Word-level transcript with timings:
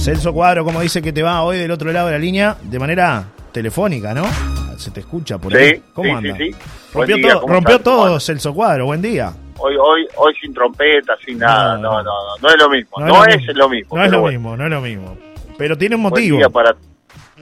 Celso 0.00 0.32
Cuadro, 0.32 0.64
como 0.64 0.80
dice 0.80 1.02
que 1.02 1.12
te 1.12 1.22
va 1.22 1.42
hoy 1.42 1.58
del 1.58 1.70
otro 1.70 1.92
lado 1.92 2.06
de 2.06 2.14
la 2.14 2.18
línea, 2.18 2.56
de 2.62 2.78
manera 2.78 3.22
telefónica, 3.52 4.14
¿no? 4.14 4.24
Se 4.78 4.90
te 4.90 5.00
escucha 5.00 5.36
por 5.36 5.54
ahí. 5.54 5.82
¿Cómo 5.92 6.16
anda? 6.16 6.34
Sí, 6.38 6.52
sí. 6.52 6.58
Rompió, 6.94 7.40
rompió 7.46 7.80
todo 7.80 8.18
Celso 8.18 8.54
Cuadro, 8.54 8.86
buen 8.86 9.02
día. 9.02 9.30
Hoy, 9.58 9.76
hoy, 9.76 10.08
hoy 10.16 10.34
sin 10.40 10.54
trompeta, 10.54 11.18
sin 11.22 11.38
nada, 11.38 11.76
no, 11.76 12.02
no, 12.02 12.02
no, 12.02 12.12
no, 12.40 12.48
es 12.48 12.56
lo 12.56 12.70
mismo, 12.70 12.96
no, 12.98 13.26
es, 13.26 13.46
lo 13.54 13.68
mismo. 13.68 13.94
No 13.94 14.02
es 14.02 14.10
lo 14.10 14.22
mismo, 14.22 14.56
no 14.56 14.64
es 14.64 14.70
lo 14.70 14.80
mismo. 14.80 15.18
Pero 15.58 15.76
tiene 15.76 15.96
un 15.96 16.02
motivo. 16.02 16.38
Buen 16.38 16.40
día 16.40 16.48
para, 16.48 16.76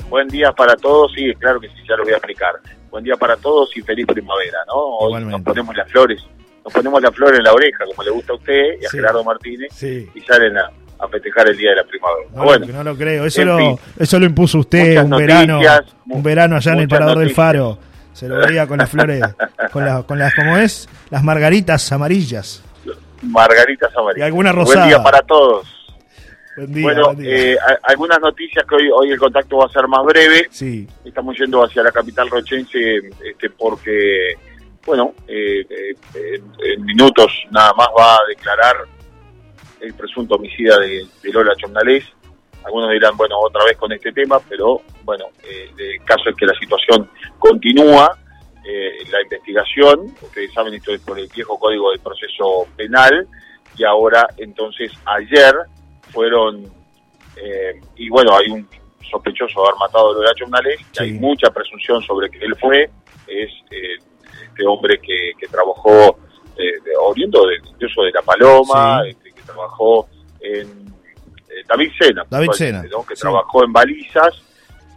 buen 0.09 0.29
día 0.29 0.53
para 0.53 0.75
todos, 0.75 1.13
sí, 1.15 1.33
claro 1.39 1.61
que 1.61 1.69
sí, 1.69 1.77
ya 1.89 1.95
lo 1.95 2.03
voy 2.03 2.15
a 2.15 2.17
explicar. 2.17 2.55
Buen 2.91 3.05
día 3.05 3.15
para 3.15 3.37
todos 3.37 3.71
y 3.77 3.83
feliz 3.83 4.05
primavera, 4.05 4.59
¿no? 4.67 4.75
Hoy 4.75 5.25
nos 5.25 5.43
ponemos 5.43 5.77
las 5.77 5.89
flores, 5.89 6.27
nos 6.65 6.73
ponemos 6.73 7.01
las 7.01 7.15
flores 7.15 7.39
en 7.39 7.45
la 7.45 7.53
oreja, 7.53 7.85
como 7.85 8.03
le 8.03 8.11
gusta 8.11 8.33
a 8.33 8.37
usted 8.37 8.81
y 8.81 8.85
a 8.85 8.91
Gerardo 8.91 9.23
Martínez, 9.23 9.81
y 9.81 10.21
salen 10.23 10.59
a, 10.59 10.73
a 10.99 11.09
festejar 11.09 11.49
el 11.49 11.57
día 11.57 11.71
de 11.71 11.77
la 11.77 11.85
primavera. 11.85 12.29
No, 12.34 12.45
bueno, 12.45 12.66
no 12.66 12.84
lo 12.84 12.97
creo, 12.97 13.25
eso 13.25 13.45
lo, 13.45 13.79
eso 13.98 14.19
lo 14.19 14.27
impuso 14.27 14.59
usted 14.59 15.02
un 15.02 15.11
verano, 15.11 15.61
un 16.07 16.23
verano 16.23 16.57
allá 16.57 16.73
en 16.73 16.80
el 16.80 16.88
Parador 16.88 17.19
del 17.19 17.30
Faro. 17.30 17.79
Se 18.12 18.27
lo 18.27 18.37
veía 18.37 18.66
con 18.66 18.79
las 18.79 18.91
flores, 18.91 19.23
con, 19.73 19.84
las, 19.84 20.05
con 20.05 20.19
las, 20.19 20.34
¿cómo 20.34 20.57
es? 20.57 20.88
Las 21.11 21.23
margaritas 21.23 21.93
amarillas. 21.93 22.65
Margaritas 23.23 23.95
amarillas. 23.97 24.19
Y 24.19 24.23
alguna 24.23 24.51
rosada. 24.51 24.80
Buen 24.80 24.88
día 24.88 25.02
para 25.02 25.21
todos. 25.23 25.66
Buen 26.57 26.73
día, 26.73 26.83
bueno, 26.83 27.15
Eh, 27.21 27.57
algunas 27.85 28.19
noticias 28.21 28.65
que 28.66 28.74
hoy, 28.74 28.91
hoy 28.93 29.12
el 29.12 29.19
contacto 29.19 29.59
va 29.59 29.66
a 29.66 29.69
ser 29.69 29.87
más 29.87 30.05
breve. 30.05 30.49
Sí. 30.51 30.88
Estamos 31.05 31.38
yendo 31.38 31.62
hacia 31.65 31.85
la 31.85 31.93
capital 31.93 32.29
rochense 32.29 32.96
este, 33.24 33.51
porque, 33.51 34.35
bueno, 34.85 35.15
eh, 35.29 35.65
eh, 35.71 36.41
en 36.74 36.85
minutos 36.85 37.33
nada 37.52 37.73
más 37.74 37.87
va 37.96 38.15
a 38.15 38.21
declarar 38.29 38.77
el 39.80 39.95
presunto 39.95 40.37
homicida 40.37 40.78
de, 40.78 41.06
Lola 41.32 41.55
Chomnalés. 41.56 42.05
Algunos 42.64 42.91
dirán, 42.91 43.16
bueno, 43.16 43.38
otra 43.38 43.64
vez 43.64 43.77
con 43.77 43.92
este 43.92 44.12
tema, 44.12 44.40
pero 44.48 44.82
bueno, 45.04 45.26
eh, 45.45 45.70
el 45.79 46.04
caso 46.04 46.29
es 46.29 46.37
que 46.37 46.46
la 46.46 46.54
situación 46.54 47.09
continúa, 47.38 48.18
eh, 48.65 48.98
la 49.10 49.23
investigación, 49.23 50.15
ustedes 50.20 50.52
saben, 50.52 50.74
esto 50.74 50.93
es 50.93 51.01
por 51.01 51.18
el 51.18 51.29
viejo 51.29 51.59
código 51.59 51.93
de 51.93 51.98
proceso 51.98 52.66
penal, 52.76 53.26
y 53.76 53.85
ahora, 53.85 54.26
entonces, 54.37 54.93
ayer 55.07 55.54
fueron, 56.10 56.65
eh, 57.37 57.80
y 57.96 58.09
bueno, 58.10 58.37
hay 58.37 58.51
un 58.51 58.68
sospechoso 59.09 59.63
de 59.63 59.68
haber 59.68 59.79
matado 59.79 60.10
a 60.10 60.15
Lola 60.15 60.35
Chomnalés, 60.35 60.80
hay 60.98 61.13
mucha 61.13 61.51
presunción 61.51 62.02
sobre 62.02 62.29
que 62.29 62.45
él 62.45 62.54
fue, 62.60 62.90
es 63.29 63.51
este 63.70 64.66
hombre 64.66 64.98
que, 65.00 65.47
trabajó 65.48 66.19
oriendo 67.00 67.47
de, 67.47 67.56
incluso 67.56 68.03
de 68.03 68.10
La 68.10 68.22
Paloma, 68.22 69.03
este, 69.06 69.28
trabajó 69.49 70.09
en 70.41 70.69
eh, 71.49 71.65
David 71.66 71.91
Sena, 71.99 72.25
David 72.28 72.50
Sena 72.53 72.82
que 72.82 73.15
trabajó 73.15 73.65
en 73.65 73.72
balizas 73.72 74.43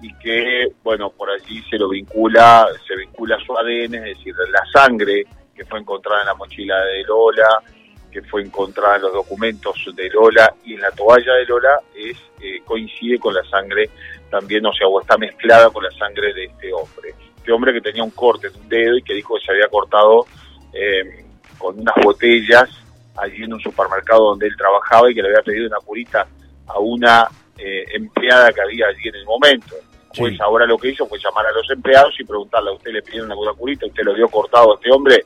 y 0.02 0.14
que, 0.16 0.68
bueno, 0.84 1.12
por 1.12 1.30
allí 1.30 1.64
se 1.70 1.78
lo 1.78 1.90
vincula, 1.90 2.68
se 2.88 2.96
vincula 2.96 3.38
su 3.46 3.56
ADN, 3.56 3.96
es 3.96 4.18
decir, 4.18 4.36
la 4.52 4.64
sangre 4.74 5.26
que 5.56 5.64
fue 5.66 5.80
encontrada 5.80 6.22
en 6.22 6.28
la 6.28 6.34
mochila 6.34 6.76
de 6.86 7.04
Lola, 7.04 7.62
que 8.12 8.22
fue 8.24 8.42
encontrada 8.42 8.96
en 8.96 9.04
los 9.04 9.14
documentos 9.14 9.76
de 9.96 10.10
Lola 10.10 10.54
y 10.66 10.74
en 10.74 10.82
la 10.82 10.92
toalla 10.92 11.34
de 11.34 11.46
Lola 11.46 11.80
es 11.96 12.18
eh, 12.42 12.62
coincide 12.66 13.20
con 13.20 13.34
la 13.34 13.44
sangre 13.44 13.90
también, 14.30 14.66
o 14.66 14.74
sea, 14.74 14.88
o 14.88 15.00
está 15.00 15.18
mezclada 15.18 15.70
con 15.70 15.84
la 15.84 15.92
sangre 15.92 16.34
de 16.34 16.46
este 16.46 16.74
hombre. 16.74 17.14
Este 17.38 17.52
hombre 17.52 17.74
que 17.74 17.82
tenía 17.82 18.04
un 18.04 18.12
corte 18.12 18.50
de 18.50 18.58
un 18.58 18.70
dedo 18.70 18.98
y 18.98 19.04
que 19.04 19.14
dijo 19.14 19.36
que 19.36 19.46
se 19.46 19.52
había 19.52 19.68
cortado 19.68 20.26
eh, 20.74 21.26
con 21.58 21.80
unas 21.80 21.96
botellas 22.04 22.70
allí 23.18 23.44
en 23.44 23.54
un 23.54 23.60
supermercado 23.60 24.30
donde 24.30 24.48
él 24.48 24.56
trabajaba 24.58 25.10
y 25.10 25.16
que 25.16 25.22
le 25.22 25.30
había 25.30 25.42
pedido 25.42 25.68
una 25.68 25.80
curita 25.80 26.28
a 26.68 26.80
una 26.80 27.28
eh, 27.58 27.86
empleada 27.94 28.52
que 28.52 28.62
había 28.62 28.88
allí 28.88 29.10
en 29.10 29.16
el 29.16 29.26
momento. 29.26 29.76
Pues 30.18 30.40
ahora 30.42 30.66
lo 30.66 30.78
que 30.78 30.90
hizo 30.90 31.06
fue 31.06 31.20
llamar 31.20 31.46
a 31.46 31.54
los 31.54 31.70
empleados 31.70 32.14
y 32.20 32.26
preguntarle, 32.26 32.72
¿a 32.72 32.74
usted 32.74 32.92
le 32.92 33.02
pidieron 33.02 33.32
alguna 33.32 33.54
curita? 33.54 33.86
¿Usted 33.86 34.04
lo 34.04 34.14
vio 34.14 34.28
cortado 34.28 34.74
a 34.74 34.76
este 34.76 34.92
hombre? 34.92 35.24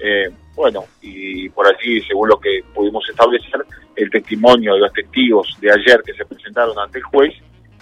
Eh, 0.00 0.28
bueno, 0.54 0.84
y 1.00 1.48
por 1.50 1.66
allí, 1.66 2.00
según 2.02 2.30
lo 2.30 2.40
que 2.40 2.60
pudimos 2.74 3.08
establecer, 3.08 3.64
el 3.94 4.10
testimonio 4.10 4.74
de 4.74 4.80
los 4.80 4.92
testigos 4.92 5.56
de 5.60 5.70
ayer 5.70 6.02
que 6.04 6.12
se 6.14 6.24
presentaron 6.24 6.76
ante 6.78 6.98
el 6.98 7.04
juez, 7.04 7.34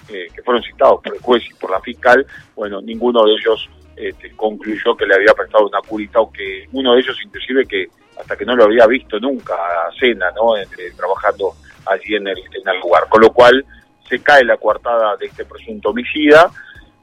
eh, 0.09 0.27
que 0.35 0.43
fueron 0.43 0.63
citados 0.63 1.01
por 1.03 1.15
el 1.15 1.23
juez 1.23 1.43
y 1.51 1.55
por 1.55 1.71
la 1.71 1.81
fiscal, 1.81 2.27
bueno, 2.55 2.81
ninguno 2.83 3.25
de 3.25 3.33
ellos 3.33 3.71
este, 3.97 4.31
concluyó 4.37 4.97
que 4.97 5.07
le 5.07 5.15
había 5.15 5.33
prestado 5.35 5.67
una 5.67 5.81
curita 5.81 6.21
o 6.21 6.31
que 6.31 6.67
uno 6.73 6.95
de 6.95 7.01
ellos 7.01 7.17
inclusive 7.25 7.65
que 7.65 7.87
hasta 8.19 8.37
que 8.37 8.45
no 8.45 8.55
lo 8.55 8.65
había 8.65 8.87
visto 8.87 9.19
nunca 9.19 9.55
a 9.55 9.91
Cena, 9.99 10.31
¿no? 10.37 10.55
trabajando 10.97 11.55
allí 11.87 12.17
en 12.17 12.29
el, 12.29 12.39
en 12.39 12.69
el 12.69 12.81
lugar. 12.81 13.09
Con 13.09 13.21
lo 13.21 13.33
cual 13.33 13.65
se 14.09 14.21
cae 14.21 14.45
la 14.45 14.57
coartada 14.57 15.17
de 15.17 15.27
este 15.27 15.45
presunto 15.45 15.91
homicida 15.91 16.51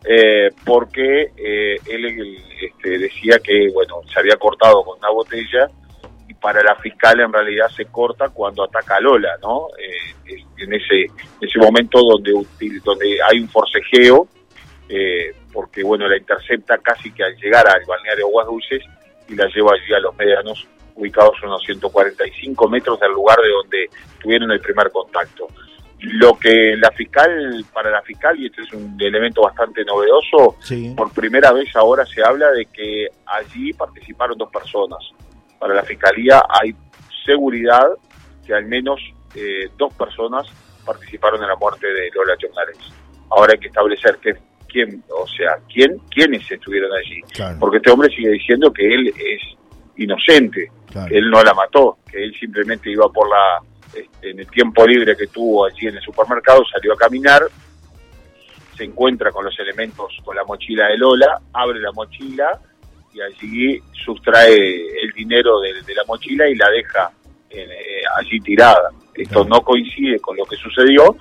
eh, 0.03 0.49
porque 0.65 1.31
eh, 1.37 1.77
él 1.87 2.37
este, 2.59 2.97
decía 2.97 3.37
que, 3.43 3.69
bueno, 3.71 4.01
se 4.11 4.19
había 4.19 4.35
cortado 4.35 4.83
con 4.83 4.97
una 4.97 5.11
botella 5.11 5.69
y 6.27 6.33
para 6.33 6.63
la 6.63 6.75
fiscal 6.75 7.19
en 7.19 7.31
realidad 7.31 7.67
se 7.69 7.85
corta 7.85 8.29
cuando 8.29 8.63
ataca 8.63 8.95
a 8.95 8.99
Lola, 8.99 9.37
¿no? 9.43 9.67
Eh, 9.77 10.43
en 10.57 10.73
ese 10.73 11.05
ese 11.39 11.59
momento 11.59 11.99
donde 11.99 12.31
donde 12.83 13.17
hay 13.29 13.39
un 13.39 13.49
forcejeo 13.49 14.27
porque 15.51 15.83
bueno 15.83 16.07
la 16.07 16.17
intercepta 16.17 16.77
casi 16.77 17.11
que 17.11 17.23
al 17.23 17.35
llegar 17.35 17.67
al 17.67 17.83
balneario 17.85 18.27
Aguas 18.27 18.47
y 19.27 19.35
la 19.35 19.47
lleva 19.47 19.73
allí 19.73 19.93
a 19.93 19.99
los 19.99 20.15
medianos 20.15 20.67
ubicados 20.95 21.33
a 21.41 21.47
unos 21.47 21.63
145 21.63 22.69
metros 22.69 22.99
del 22.99 23.11
lugar 23.11 23.37
de 23.37 23.49
donde 23.49 23.89
tuvieron 24.21 24.51
el 24.51 24.59
primer 24.59 24.91
contacto. 24.91 25.47
Lo 25.99 26.33
que 26.37 26.75
la 26.77 26.89
fiscal, 26.91 27.63
para 27.71 27.91
la 27.91 28.01
fiscal, 28.01 28.39
y 28.39 28.47
este 28.47 28.63
es 28.63 28.73
un 28.73 28.97
elemento 28.99 29.43
bastante 29.43 29.83
novedoso, 29.85 30.55
por 30.95 31.13
primera 31.13 31.51
vez 31.51 31.75
ahora 31.75 32.05
se 32.05 32.23
habla 32.23 32.49
de 32.51 32.65
que 32.65 33.07
allí 33.25 33.71
participaron 33.73 34.37
dos 34.37 34.49
personas. 34.51 34.99
Para 35.59 35.75
la 35.75 35.83
fiscalía 35.83 36.43
hay 36.49 36.73
seguridad 37.23 37.87
que 38.45 38.53
al 38.53 38.65
menos 38.65 38.99
eh, 39.35 39.69
dos 39.77 39.93
personas 39.93 40.47
participaron 40.83 41.41
en 41.41 41.49
la 41.49 41.55
muerte 41.55 41.85
de 41.87 42.09
Lola 42.15 42.35
Chonales. 42.37 42.77
Ahora 43.29 43.53
hay 43.53 43.59
que 43.59 43.67
establecer 43.67 44.17
que 44.17 44.33
quién, 44.67 45.03
o 45.09 45.27
sea, 45.27 45.57
quién, 45.71 45.99
quiénes 46.09 46.49
estuvieron 46.49 46.91
allí. 46.93 47.21
Porque 47.59 47.77
este 47.77 47.91
hombre 47.91 48.09
sigue 48.09 48.31
diciendo 48.31 48.71
que 48.73 48.93
él 48.93 49.07
es 49.07 49.57
inocente, 49.97 50.71
que 50.91 51.17
él 51.17 51.29
no 51.29 51.41
la 51.43 51.53
mató, 51.53 51.97
que 52.09 52.23
él 52.23 52.33
simplemente 52.39 52.89
iba 52.91 53.07
por 53.09 53.29
la, 53.29 53.61
este, 53.93 54.29
en 54.29 54.39
el 54.39 54.47
tiempo 54.47 54.85
libre 54.85 55.15
que 55.15 55.27
tuvo 55.27 55.65
allí 55.65 55.87
en 55.87 55.95
el 55.95 56.01
supermercado, 56.01 56.63
salió 56.71 56.93
a 56.93 56.97
caminar, 56.97 57.43
se 58.75 58.83
encuentra 58.83 59.31
con 59.31 59.45
los 59.45 59.57
elementos, 59.59 60.17
con 60.23 60.35
la 60.35 60.43
mochila 60.43 60.87
de 60.87 60.97
Lola, 60.97 61.39
abre 61.53 61.79
la 61.79 61.91
mochila 61.91 62.59
y 63.13 63.21
allí 63.21 63.81
sustrae 64.05 64.55
el 65.03 65.11
dinero 65.13 65.59
de, 65.59 65.73
la 65.93 66.03
mochila 66.07 66.47
y 66.47 66.55
la 66.55 66.69
deja 66.69 67.11
eh, 67.49 68.01
allí 68.17 68.39
tirada. 68.39 68.89
Esto 69.13 69.43
no 69.43 69.61
coincide 69.61 70.19
con 70.19 70.37
lo 70.37 70.45
que 70.45 70.55
sucedió, 70.55 71.17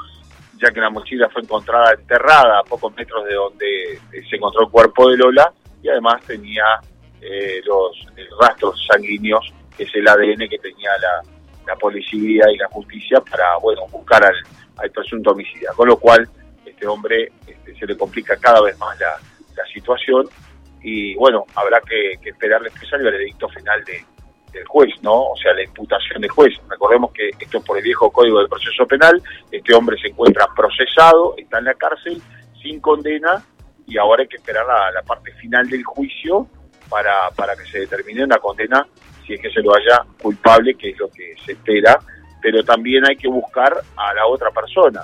ya 0.57 0.71
que 0.71 0.81
la 0.81 0.91
mochila 0.91 1.29
fue 1.29 1.43
encontrada 1.43 1.93
enterrada 1.99 2.61
a 2.61 2.63
pocos 2.63 2.95
metros 2.95 3.25
de 3.25 3.35
donde 3.35 3.99
se 4.29 4.37
encontró 4.37 4.63
el 4.63 4.71
cuerpo 4.71 5.11
de 5.11 5.17
Lola 5.17 5.53
y 5.83 5.89
además 5.89 6.23
tenía 6.25 6.65
eh, 7.21 7.61
los 7.65 8.07
rastros 8.41 8.87
sanguíneos, 8.91 9.53
que 9.77 9.85
es 9.85 9.95
el 9.95 10.09
ADN 10.09 10.49
que 10.49 10.59
tenía 10.59 10.91
la, 10.99 11.23
policía 11.79 12.47
y 12.53 12.57
la 12.57 12.67
justicia 12.67 13.21
para 13.21 13.57
bueno 13.59 13.87
buscar 13.93 14.25
al, 14.25 14.35
al 14.79 14.91
presunto 14.91 15.31
homicida. 15.31 15.71
Con 15.77 15.87
lo 15.87 15.97
cual, 15.97 16.29
este 16.67 16.85
hombre 16.85 17.31
este, 17.47 17.79
se 17.79 17.87
le 17.87 17.97
complica 17.97 18.37
cada 18.37 18.61
vez 18.63 18.77
más 18.79 18.99
la, 18.99 19.17
situación 19.73 20.27
y 20.83 21.15
bueno, 21.17 21.45
habrá 21.55 21.83
que, 21.83 22.15
esperar 22.25 22.63
que 22.63 22.87
salga 22.87 23.09
el 23.09 23.13
veredicto 23.13 23.47
final 23.51 23.85
de, 23.85 24.03
del 24.53 24.65
juez, 24.65 24.91
¿no? 25.03 25.33
O 25.33 25.37
sea, 25.37 25.53
la 25.53 25.63
imputación 25.63 26.23
del 26.23 26.31
juez. 26.31 26.55
Recordemos 26.67 27.13
que 27.13 27.29
esto 27.39 27.59
es 27.59 27.65
por 27.65 27.77
el 27.77 27.85
viejo 27.85 28.11
código 28.11 28.39
del 28.39 28.49
proceso 28.49 28.87
penal, 28.87 29.23
este 29.53 29.75
hombre 29.75 29.99
se 30.01 30.09
encuentra 30.09 30.49
procesado, 30.57 31.35
está 31.37 31.59
en 31.59 31.67
la 31.67 31.75
cárcel, 31.75 32.23
sin 32.63 32.81
condena, 32.81 33.45
y 33.87 33.99
ahora 33.99 34.23
hay 34.23 34.29
que 34.29 34.39
esperar 34.39 34.67
la, 34.67 34.91
la 34.93 35.03
parte 35.03 35.31
final 35.33 35.69
del 35.69 35.85
juicio 35.85 36.49
para, 36.89 37.31
para 37.37 37.55
que 37.55 37.65
se 37.65 37.81
determine 37.81 38.25
una 38.25 38.39
condena 38.39 38.87
si 39.27 39.35
es 39.35 39.41
que 39.41 39.51
se 39.51 39.61
lo 39.61 39.75
haya 39.75 40.03
culpable, 40.21 40.75
que 40.75 40.91
es 40.91 40.99
lo 40.99 41.09
que 41.11 41.35
se 41.45 41.53
espera, 41.53 41.99
pero 42.41 42.63
también 42.65 43.05
hay 43.09 43.17
que 43.17 43.29
buscar 43.29 43.73
a 43.97 44.15
la 44.15 44.27
otra 44.27 44.51
persona 44.51 45.03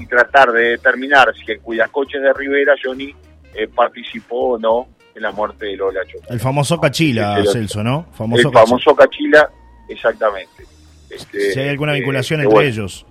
y 0.00 0.06
tratar 0.06 0.50
de 0.52 0.70
determinar 0.70 1.32
si 1.34 1.52
el 1.52 1.60
cuidacoches 1.60 2.20
de 2.20 2.32
Rivera, 2.32 2.74
Johnny, 2.82 3.14
eh, 3.54 3.68
participó 3.68 4.54
o 4.54 4.58
no 4.58 4.88
en 5.14 5.22
la 5.22 5.30
muerte 5.32 5.66
de 5.66 5.76
Lola 5.76 6.04
Chota. 6.06 6.32
El 6.32 6.40
famoso 6.40 6.80
Cachila, 6.80 7.42
Celso, 7.44 7.82
¿no? 7.82 8.06
el 8.34 8.50
famoso 8.52 8.94
Cachila, 8.94 9.48
exactamente. 9.88 10.64
Este, 11.08 11.52
si 11.52 11.60
hay 11.60 11.68
alguna 11.68 11.92
eh, 11.92 12.00
vinculación 12.00 12.40
entre 12.40 12.66
ellos, 12.66 13.06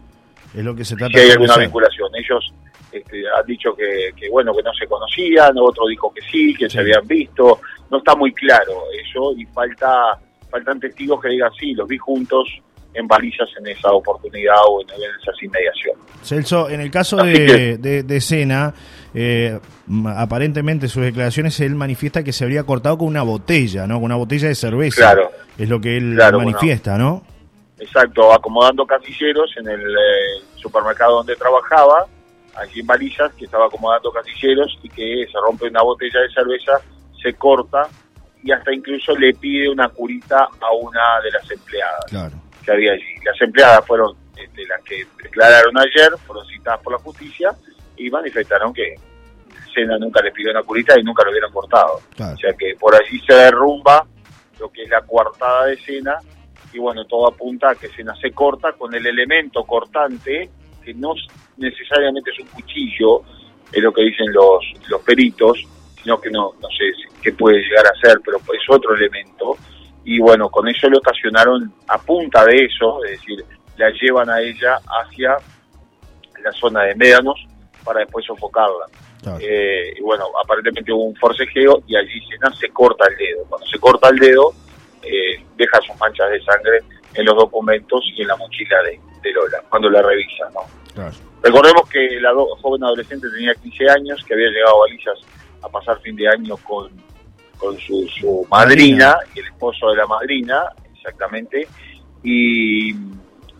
es 0.54 0.64
lo 0.64 0.76
que 0.76 0.86
se 0.86 0.96
trata 0.96 1.18
si 1.18 1.20
hay 1.20 1.32
alguna 1.32 1.58
vinculación. 1.58 2.10
Ellos 2.16 2.54
este, 2.92 3.24
han 3.28 3.46
dicho 3.46 3.76
que, 3.76 4.12
bueno 4.30 4.54
que 4.54 4.64
no 4.64 4.74
se 4.74 4.86
conocían, 4.88 5.58
otro 5.58 5.88
dijo 5.88 6.14
que 6.14 6.22
sí, 6.22 6.54
que 6.54 6.70
se 6.70 6.80
habían 6.80 7.06
visto, 7.08 7.62
no 7.90 7.98
está 7.98 8.16
muy 8.16 8.34
claro 8.34 8.84
eso 8.94 9.34
y 9.38 9.46
falta 9.46 10.20
faltan 10.56 10.80
testigos 10.80 11.22
que 11.22 11.30
digan 11.30 11.52
sí, 11.60 11.74
los 11.74 11.88
vi 11.88 11.98
juntos 11.98 12.48
en 12.94 13.08
balizas 13.08 13.50
en 13.60 13.68
esa 13.68 13.92
oportunidad 13.92 14.56
o 14.70 14.82
en, 14.82 14.88
esas 14.88 15.44
inmediaciones. 15.44 16.02
Celso, 16.24 16.70
en 16.70 16.80
el 16.80 16.90
caso 16.90 17.18
de, 17.18 17.78
de, 17.78 18.22
Sena, 18.22 18.74
eh, 19.14 19.60
aparentemente 20.16 20.88
sus 20.88 21.04
declaraciones 21.04 21.60
él 21.60 21.76
manifiesta 21.76 22.24
que 22.24 22.32
se 22.32 22.46
habría 22.46 22.64
cortado 22.64 22.98
con 22.98 23.10
una 23.10 23.22
botella, 23.22 23.86
¿no? 23.86 23.96
Con 23.96 24.06
una 24.06 24.16
botella 24.16 24.48
de 24.48 24.56
cerveza. 24.56 25.12
Claro. 25.12 25.30
Es 25.58 25.68
lo 25.68 25.82
que 25.82 25.98
él 25.98 26.16
manifiesta, 26.16 26.98
¿no? 26.98 27.24
Exacto, 27.78 28.32
acomodando 28.32 28.86
casilleros 28.86 29.52
en 29.58 29.68
el 29.68 29.82
eh, 29.82 30.44
supermercado 30.56 31.18
donde 31.18 31.36
trabajaba, 31.36 32.06
allí 32.56 32.80
en 32.80 32.88
Balizas, 32.88 33.34
que 33.34 33.44
estaba 33.44 33.66
acomodando 33.66 34.10
casilleros 34.10 34.80
y 34.82 34.88
que 34.88 35.28
se 35.30 35.38
rompe 35.46 35.68
una 35.68 35.82
botella 35.84 36.22
de 36.22 36.30
cerveza, 36.30 36.80
se 37.22 37.34
corta 37.34 37.90
y 38.46 38.52
hasta 38.52 38.72
incluso 38.72 39.18
le 39.18 39.34
pide 39.34 39.68
una 39.68 39.90
curita 39.90 40.38
a 40.38 40.72
una 40.80 41.20
de 41.24 41.32
las 41.32 41.50
empleadas 41.50 42.32
que 42.64 42.72
había 42.72 42.92
allí. 42.92 43.16
Las 43.26 43.42
empleadas 43.42 43.84
fueron 43.88 44.16
este, 44.38 44.68
las 44.68 44.84
que 44.84 45.04
declararon 45.24 45.76
ayer, 45.80 46.12
fueron 46.28 46.46
citadas 46.46 46.80
por 46.82 46.94
la 46.94 47.00
justicia 47.00 47.56
y 47.98 48.08
manifestaron 48.12 48.72
que 48.72 48.94
Sena 49.74 49.98
nunca 49.98 50.22
le 50.22 50.32
pidió 50.32 50.52
una 50.52 50.62
curita 50.62 50.94
y 51.00 51.04
nunca 51.04 51.24
lo 51.24 51.32
hubieran 51.32 51.52
cortado. 51.52 51.96
O 51.96 52.38
sea 52.38 52.54
que 52.54 52.76
por 52.80 52.94
allí 52.94 53.20
se 53.26 53.34
derrumba 53.34 54.06
lo 54.60 54.70
que 54.72 54.84
es 54.84 54.90
la 54.92 55.02
coartada 55.02 55.66
de 55.66 55.78
Sena 55.78 56.20
y 56.72 56.78
bueno, 56.78 57.04
todo 57.06 57.28
apunta 57.28 57.72
a 57.72 57.76
que 57.76 57.88
se 57.88 58.04
se 58.22 58.32
corta 58.32 58.74
con 58.74 58.94
el 58.94 59.08
elemento 59.08 59.64
cortante, 59.64 60.52
que 60.84 60.94
no 60.94 61.16
necesariamente 61.58 62.30
es 62.30 62.40
un 62.42 62.48
cuchillo, 62.48 63.24
es 63.72 63.82
lo 63.82 63.92
que 63.92 64.04
dicen 64.04 64.32
los, 64.32 64.64
los 64.88 65.02
peritos, 65.02 65.66
sino 66.06 66.22
que 66.22 66.30
no, 66.30 66.54
no 66.62 66.68
sé 66.70 66.86
qué 67.22 67.34
puede 67.34 67.58
llegar 67.58 67.88
a 67.88 68.00
ser, 68.00 68.22
pero 68.24 68.38
es 68.38 68.70
otro 68.70 68.96
elemento. 68.96 69.58
Y 70.04 70.20
bueno, 70.20 70.50
con 70.50 70.68
eso 70.68 70.88
le 70.88 71.00
ocasionaron, 71.00 71.74
a 71.88 71.98
punta 71.98 72.46
de 72.46 72.66
eso, 72.66 73.04
es 73.06 73.20
decir, 73.20 73.44
la 73.78 73.90
llevan 73.90 74.30
a 74.30 74.40
ella 74.40 74.78
hacia 75.02 75.36
la 76.44 76.52
zona 76.52 76.84
de 76.84 76.94
médanos 76.94 77.44
para 77.84 78.02
después 78.02 78.24
sofocarla. 78.24 78.86
Eh, 79.40 79.96
y 79.98 80.02
bueno, 80.02 80.26
aparentemente 80.44 80.94
hubo 80.94 81.06
un 81.06 81.16
forcejeo 81.16 81.82
y 81.88 81.96
allí 81.96 82.22
se 82.60 82.70
corta 82.70 83.06
el 83.10 83.18
dedo. 83.18 83.44
Cuando 83.50 83.66
se 83.66 83.80
corta 83.80 84.10
el 84.10 84.18
dedo, 84.18 84.54
eh, 85.02 85.44
deja 85.58 85.82
sus 85.82 86.00
manchas 86.00 86.30
de 86.30 86.40
sangre 86.44 86.84
en 87.16 87.26
los 87.26 87.36
documentos 87.36 88.04
y 88.16 88.22
en 88.22 88.28
la 88.28 88.36
mochila 88.36 88.78
de, 88.84 89.32
Lola, 89.34 89.64
cuando 89.70 89.90
la 89.90 90.04
revisa. 90.04 90.48
¿no? 90.54 91.10
Recordemos 91.42 91.90
que 91.90 92.22
la 92.22 92.32
joven 92.62 92.84
adolescente 92.84 93.28
tenía 93.34 93.56
15 93.56 93.90
años, 93.90 94.24
que 94.24 94.36
había 94.36 94.50
llegado 94.50 94.76
a 94.76 94.80
Balizas 94.82 95.20
a 95.66 95.70
pasar 95.70 96.00
fin 96.02 96.16
de 96.16 96.28
año 96.28 96.58
con, 96.58 96.90
con 97.58 97.78
su, 97.80 98.48
madrina 98.50 99.18
y 99.34 99.40
el 99.40 99.48
esposo 99.48 99.90
de 99.90 99.98
la 99.98 100.08
madrina, 100.08 100.64
exactamente, 100.94 101.68
y, 102.24 102.92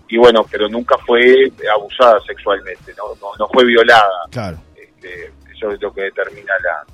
y 0.10 0.18
bueno, 0.18 0.46
pero 0.50 0.68
nunca 0.70 0.98
fue 1.06 1.52
abusada 1.74 2.20
sexualmente, 2.26 2.94
no, 2.98 3.16
no, 3.40 3.48
fue 3.50 3.66
violada. 3.66 4.28
Claro. 4.32 4.58
Este, 4.76 5.32
eso 5.52 5.72
es 5.72 5.82
lo 5.82 5.94
que 5.94 6.04
determina 6.04 6.54
la, 6.64 6.86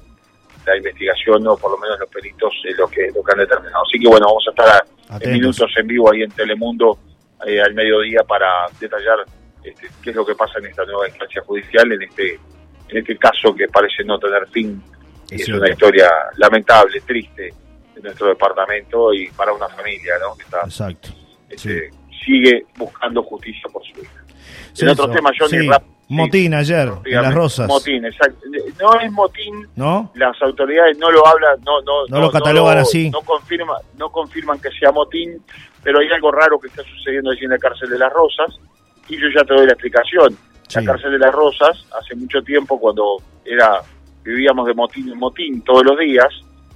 la 0.65 0.77
investigación 0.77 1.45
o 1.47 1.57
por 1.57 1.71
lo 1.71 1.77
menos 1.77 1.99
los 1.99 2.09
peritos 2.09 2.53
es 2.63 2.77
lo 2.77 2.87
que 2.87 3.09
lo 3.13 3.23
que 3.23 3.31
han 3.31 3.39
determinado. 3.39 3.83
Así 3.83 3.99
que 3.99 4.07
bueno, 4.07 4.27
vamos 4.27 4.45
a 4.47 4.51
estar 4.51 5.21
en 5.21 5.31
minutos 5.31 5.71
en 5.77 5.87
vivo 5.87 6.11
ahí 6.11 6.21
en 6.21 6.31
Telemundo 6.31 6.99
eh, 7.45 7.59
al 7.61 7.73
mediodía 7.73 8.21
para 8.27 8.67
detallar 8.79 9.25
este, 9.63 9.87
qué 10.03 10.09
es 10.11 10.15
lo 10.15 10.25
que 10.25 10.35
pasa 10.35 10.59
en 10.59 10.67
esta 10.67 10.85
nueva 10.85 11.07
instancia 11.07 11.41
judicial, 11.43 11.91
en 11.91 12.01
este 12.03 12.39
en 12.89 12.97
este 12.97 13.17
caso 13.17 13.55
que 13.55 13.67
parece 13.67 14.03
no 14.03 14.19
tener 14.19 14.47
fin. 14.49 14.81
Es, 15.31 15.47
una 15.47 15.69
historia 15.69 16.09
lamentable, 16.37 16.99
triste 17.01 17.53
de 17.95 18.01
nuestro 18.01 18.27
departamento 18.27 19.13
y 19.13 19.27
para 19.29 19.53
una 19.53 19.67
familia, 19.69 20.13
¿no? 20.19 20.35
Que 20.35 20.43
está, 20.43 20.61
Exacto. 20.63 21.09
Este, 21.49 21.89
sigue 22.25 22.65
buscando 22.77 23.23
justicia 23.23 23.69
por 23.71 23.81
su 23.83 24.01
hija. 24.01 24.23
en 24.79 24.89
otro 24.89 25.09
tema, 25.09 25.31
Johnny, 25.37 25.69
Motín 26.11 26.53
ayer, 26.53 26.91
en 27.05 27.21
Las 27.21 27.33
Rosas. 27.33 27.67
Motín, 27.69 28.05
exacto. 28.05 28.45
No 28.81 28.99
es 28.99 29.09
motín, 29.13 29.65
¿No? 29.77 30.11
las 30.15 30.39
autoridades 30.41 30.97
no 30.97 31.09
lo 31.09 31.25
hablan, 31.25 31.61
no, 31.65 31.81
no, 31.83 32.05
no, 32.09 32.19
lo 32.19 32.29
catalogan 32.29 32.79
así. 32.79 33.09
No, 33.09 33.21
confirma, 33.21 33.75
no 33.97 34.09
confirman 34.09 34.59
que 34.59 34.69
sea 34.71 34.91
motín, 34.91 35.41
pero 35.81 35.99
hay 35.99 36.09
algo 36.09 36.29
raro 36.33 36.59
que 36.59 36.67
está 36.67 36.83
sucediendo 36.83 37.31
allí 37.31 37.45
en 37.45 37.51
la 37.51 37.57
cárcel 37.57 37.89
de 37.89 37.97
Las 37.97 38.11
Rosas, 38.11 38.59
y 39.07 39.21
yo 39.21 39.27
ya 39.33 39.45
te 39.45 39.53
doy 39.53 39.65
la 39.65 39.71
explicación. 39.71 40.37
La 40.75 40.83
cárcel 40.83 41.11
de 41.11 41.19
Las 41.19 41.33
Rosas, 41.33 41.85
hace 41.97 42.13
mucho 42.15 42.41
tiempo, 42.41 42.77
cuando 42.77 43.17
era 43.45 43.81
vivíamos 44.23 44.67
de 44.67 44.73
motín 44.73 45.09
en 45.09 45.17
motín 45.17 45.61
todos 45.63 45.83
los 45.83 45.97
días, 45.97 46.27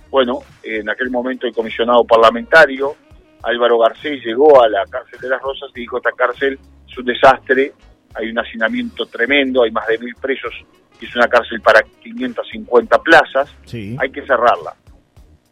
bueno, 0.09 0.39
en 0.63 0.89
aquel 0.89 1.09
momento 1.09 1.47
el 1.47 1.53
comisionado 1.53 2.03
parlamentario, 2.05 2.95
Álvaro 3.43 3.77
Garcés, 3.79 4.23
llegó 4.23 4.63
a 4.63 4.69
la 4.69 4.85
cárcel 4.85 5.19
de 5.19 5.29
Las 5.29 5.41
Rosas 5.41 5.69
y 5.75 5.81
dijo, 5.81 5.97
esta 5.97 6.11
cárcel 6.11 6.57
es 6.89 6.97
un 6.97 7.05
desastre, 7.05 7.73
hay 8.13 8.29
un 8.29 8.39
hacinamiento 8.39 9.05
tremendo, 9.05 9.63
hay 9.63 9.71
más 9.71 9.85
de 9.87 9.97
mil 9.97 10.15
presos, 10.15 10.53
y 10.99 11.05
es 11.05 11.15
una 11.15 11.27
cárcel 11.27 11.61
para 11.61 11.81
550 12.01 12.97
plazas, 12.99 13.53
hay 13.71 14.09
que 14.11 14.21
cerrarla. 14.25 14.73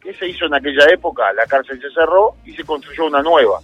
¿Qué 0.00 0.12
se 0.14 0.28
hizo 0.28 0.46
en 0.46 0.54
aquella 0.54 0.86
época? 0.92 1.32
La 1.32 1.46
cárcel 1.46 1.80
se 1.80 1.90
cerró 1.90 2.34
y 2.44 2.52
se 2.52 2.64
construyó 2.64 3.06
una 3.06 3.22
nueva. 3.22 3.60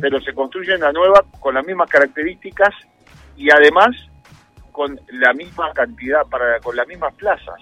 Pero 0.00 0.20
se 0.20 0.32
construye 0.32 0.76
una 0.76 0.92
nueva 0.92 1.24
con 1.40 1.54
las 1.54 1.66
mismas 1.66 1.90
características 1.90 2.74
y 3.36 3.50
además 3.50 3.88
con 4.74 5.00
la 5.12 5.32
misma 5.32 5.72
cantidad, 5.72 6.22
para 6.28 6.58
con 6.58 6.74
las 6.74 6.88
mismas 6.88 7.14
plazas. 7.14 7.60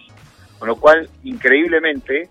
Con 0.58 0.68
lo 0.68 0.76
cual, 0.76 1.06
increíblemente, 1.24 2.30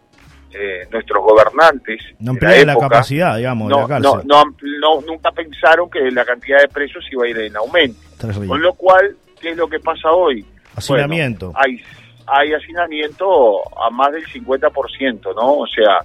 eh, 0.52 0.88
nuestros 0.92 1.24
gobernantes. 1.24 2.02
No 2.18 2.32
emplean 2.32 2.66
la, 2.66 2.76
capacidad, 2.76 3.38
digamos, 3.38 3.70
no, 3.70 3.76
de 3.76 3.82
la 3.84 3.88
cárcel. 3.88 4.22
No, 4.26 4.44
no, 4.80 5.02
nunca 5.02 5.32
pensaron 5.32 5.88
que 5.88 6.10
la 6.10 6.26
cantidad 6.26 6.60
de 6.62 6.68
presos 6.68 7.06
iba 7.12 7.26
a 7.26 7.28
ir 7.28 7.38
en 7.38 7.56
aumento. 7.56 8.00
Con 8.48 8.60
lo 8.60 8.74
cual, 8.74 9.16
¿qué 9.40 9.52
es 9.52 9.58
lo 9.58 9.70
que 9.70 9.80
pasa 9.80 10.10
hoy? 10.10 10.44
Hacinamiento. 10.76 11.54
hay, 11.54 11.80
hay 12.26 12.54
hacinamiento 12.54 13.62
a 13.80 13.92
más 13.92 14.12
del 14.14 14.26
50%, 14.26 15.36
¿no? 15.36 15.58
O 15.58 15.68
sea, 15.68 16.00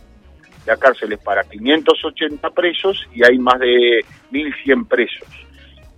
la 0.66 0.76
cárcel 0.76 1.14
es 1.14 1.20
para 1.20 1.44
580 1.44 2.50
presos 2.50 3.08
y 3.14 3.24
hay 3.24 3.38
más 3.38 3.58
de 3.58 4.04
1.100 4.32 4.86
presos. 4.86 5.28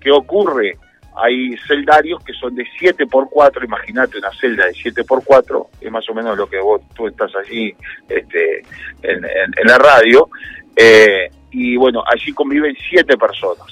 ¿Qué 0.01 0.13
ocurre? 0.13 0.79
Hay 1.17 1.57
celdarios 1.67 2.23
que 2.25 2.33
son 2.33 2.55
de 2.55 2.65
7 2.79 3.07
por 3.07 3.29
4 3.29 3.65
imagínate 3.65 4.19
una 4.19 4.31
celda 4.33 4.67
de 4.67 4.75
7 4.75 5.05
por 5.05 5.25
4 5.25 5.71
es 5.81 5.91
más 5.91 6.09
o 6.09 6.15
menos 6.15 6.37
lo 6.37 6.49
que 6.49 6.61
vos 6.61 6.81
tú 6.95 7.09
estás 7.09 7.35
allí 7.37 7.75
este, 8.09 8.63
en, 9.03 9.23
la 9.67 9.79
radio, 9.79 10.29
eh, 10.77 11.31
y 11.51 11.77
bueno, 11.77 12.03
allí 12.07 12.33
conviven 12.33 12.77
7 12.91 13.17
personas, 13.17 13.67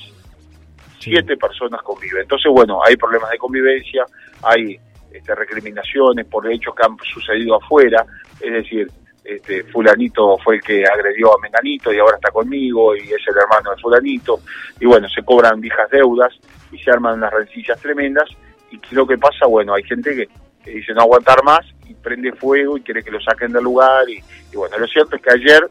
7 0.99 1.37
personas 1.37 1.83
conviven, 1.83 2.23
entonces 2.23 2.51
bueno, 2.53 2.81
hay 2.85 2.97
problemas 2.97 3.31
de 3.31 3.39
convivencia, 3.39 4.05
hay 4.43 4.79
este, 5.13 5.35
recriminaciones 5.35 6.27
por 6.27 6.51
hechos 6.51 6.75
que 6.75 6.83
han 6.85 6.97
sucedido 7.13 7.57
afuera, 7.57 8.05
es 8.41 8.53
decir, 8.53 8.91
este, 9.27 9.65
fulanito 9.65 10.39
fue 10.39 10.57
el 10.57 10.63
que 10.63 10.85
agredió 10.85 11.35
a 11.35 11.41
Menganito 11.41 11.93
y 11.93 11.99
ahora 11.99 12.17
está 12.17 12.31
conmigo 12.31 12.95
y 12.95 13.01
es 13.01 13.27
el 13.27 13.37
hermano 13.37 13.71
de 13.75 13.83
fulanito, 13.83 14.41
y 14.79 14.87
bueno, 14.87 15.09
se 15.09 15.23
cobran 15.23 15.61
viejas 15.61 15.91
deudas 15.91 16.33
y 16.71 16.79
se 16.79 16.91
arman 16.91 17.15
unas 17.15 17.33
rencillas 17.33 17.81
tremendas, 17.81 18.29
y 18.71 18.79
¿qué 18.79 18.89
es 18.89 18.93
lo 18.93 19.07
que 19.07 19.19
pasa? 19.19 19.47
Bueno, 19.47 19.75
hay 19.75 19.83
gente 19.85 20.15
que, 20.15 20.29
dice 20.71 20.93
no 20.95 21.03
aguantar 21.03 21.45
más 21.45 21.65
y 21.89 21.95
prende 21.95 22.33
fuego 22.33 22.77
y 22.77 22.83
quiere 22.83 23.03
que 23.03 23.11
lo 23.11 23.21
saquen 23.21 23.53
del 23.53 23.65
lugar, 23.65 24.09
y, 24.09 24.23
bueno, 24.55 24.79
lo 24.79 24.87
cierto 24.87 25.17
es 25.17 25.23
que 25.23 25.33
ayer 25.33 25.69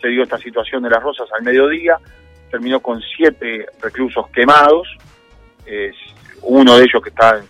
se 0.00 0.08
dio 0.08 0.22
esta 0.22 0.38
situación 0.38 0.82
de 0.82 0.90
las 0.90 1.02
rosas 1.02 1.28
al 1.32 1.42
mediodía, 1.42 1.98
terminó 2.50 2.80
con 2.80 3.00
siete 3.00 3.66
reclusos 3.80 4.28
quemados, 4.30 4.88
uno 6.42 6.76
de 6.76 6.84
ellos 6.84 7.02
que 7.02 7.08
está 7.08 7.40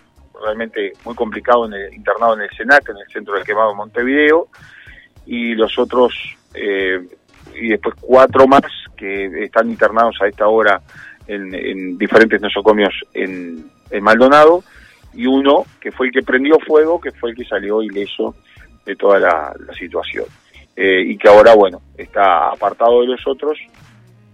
realmente 0.41 0.93
muy 1.03 1.15
complicado 1.15 1.65
en 1.65 1.73
el, 1.73 1.93
internado 1.93 2.35
en 2.35 2.41
el 2.41 2.49
SENAC, 2.51 2.89
en 2.89 2.97
el 2.97 3.07
centro 3.11 3.33
del 3.33 3.43
quemado 3.43 3.69
de 3.69 3.75
Montevideo, 3.75 4.47
y 5.25 5.55
los 5.55 5.77
otros, 5.77 6.13
eh, 6.53 6.99
y 7.59 7.69
después 7.69 7.95
cuatro 7.99 8.47
más 8.47 8.63
que 8.95 9.43
están 9.43 9.69
internados 9.69 10.15
a 10.21 10.27
esta 10.27 10.47
hora 10.47 10.81
en, 11.27 11.97
diferentes 11.97 12.39
nosocomios 12.41 12.93
en, 13.13 13.71
Maldonado, 14.01 14.63
y 15.13 15.25
uno 15.25 15.65
que 15.79 15.91
fue 15.91 16.07
el 16.07 16.13
que 16.13 16.21
prendió 16.21 16.59
fuego, 16.59 16.99
que 16.99 17.11
fue 17.11 17.29
el 17.29 17.35
que 17.35 17.45
salió 17.45 17.81
ileso 17.81 18.35
de 18.85 18.95
toda 18.95 19.19
la, 19.19 19.53
situación. 19.77 20.25
Eh, 20.75 21.03
y 21.07 21.17
que 21.17 21.29
ahora, 21.29 21.55
bueno, 21.55 21.81
está 21.97 22.49
apartado 22.49 23.01
de 23.01 23.07
los 23.07 23.25
otros 23.25 23.57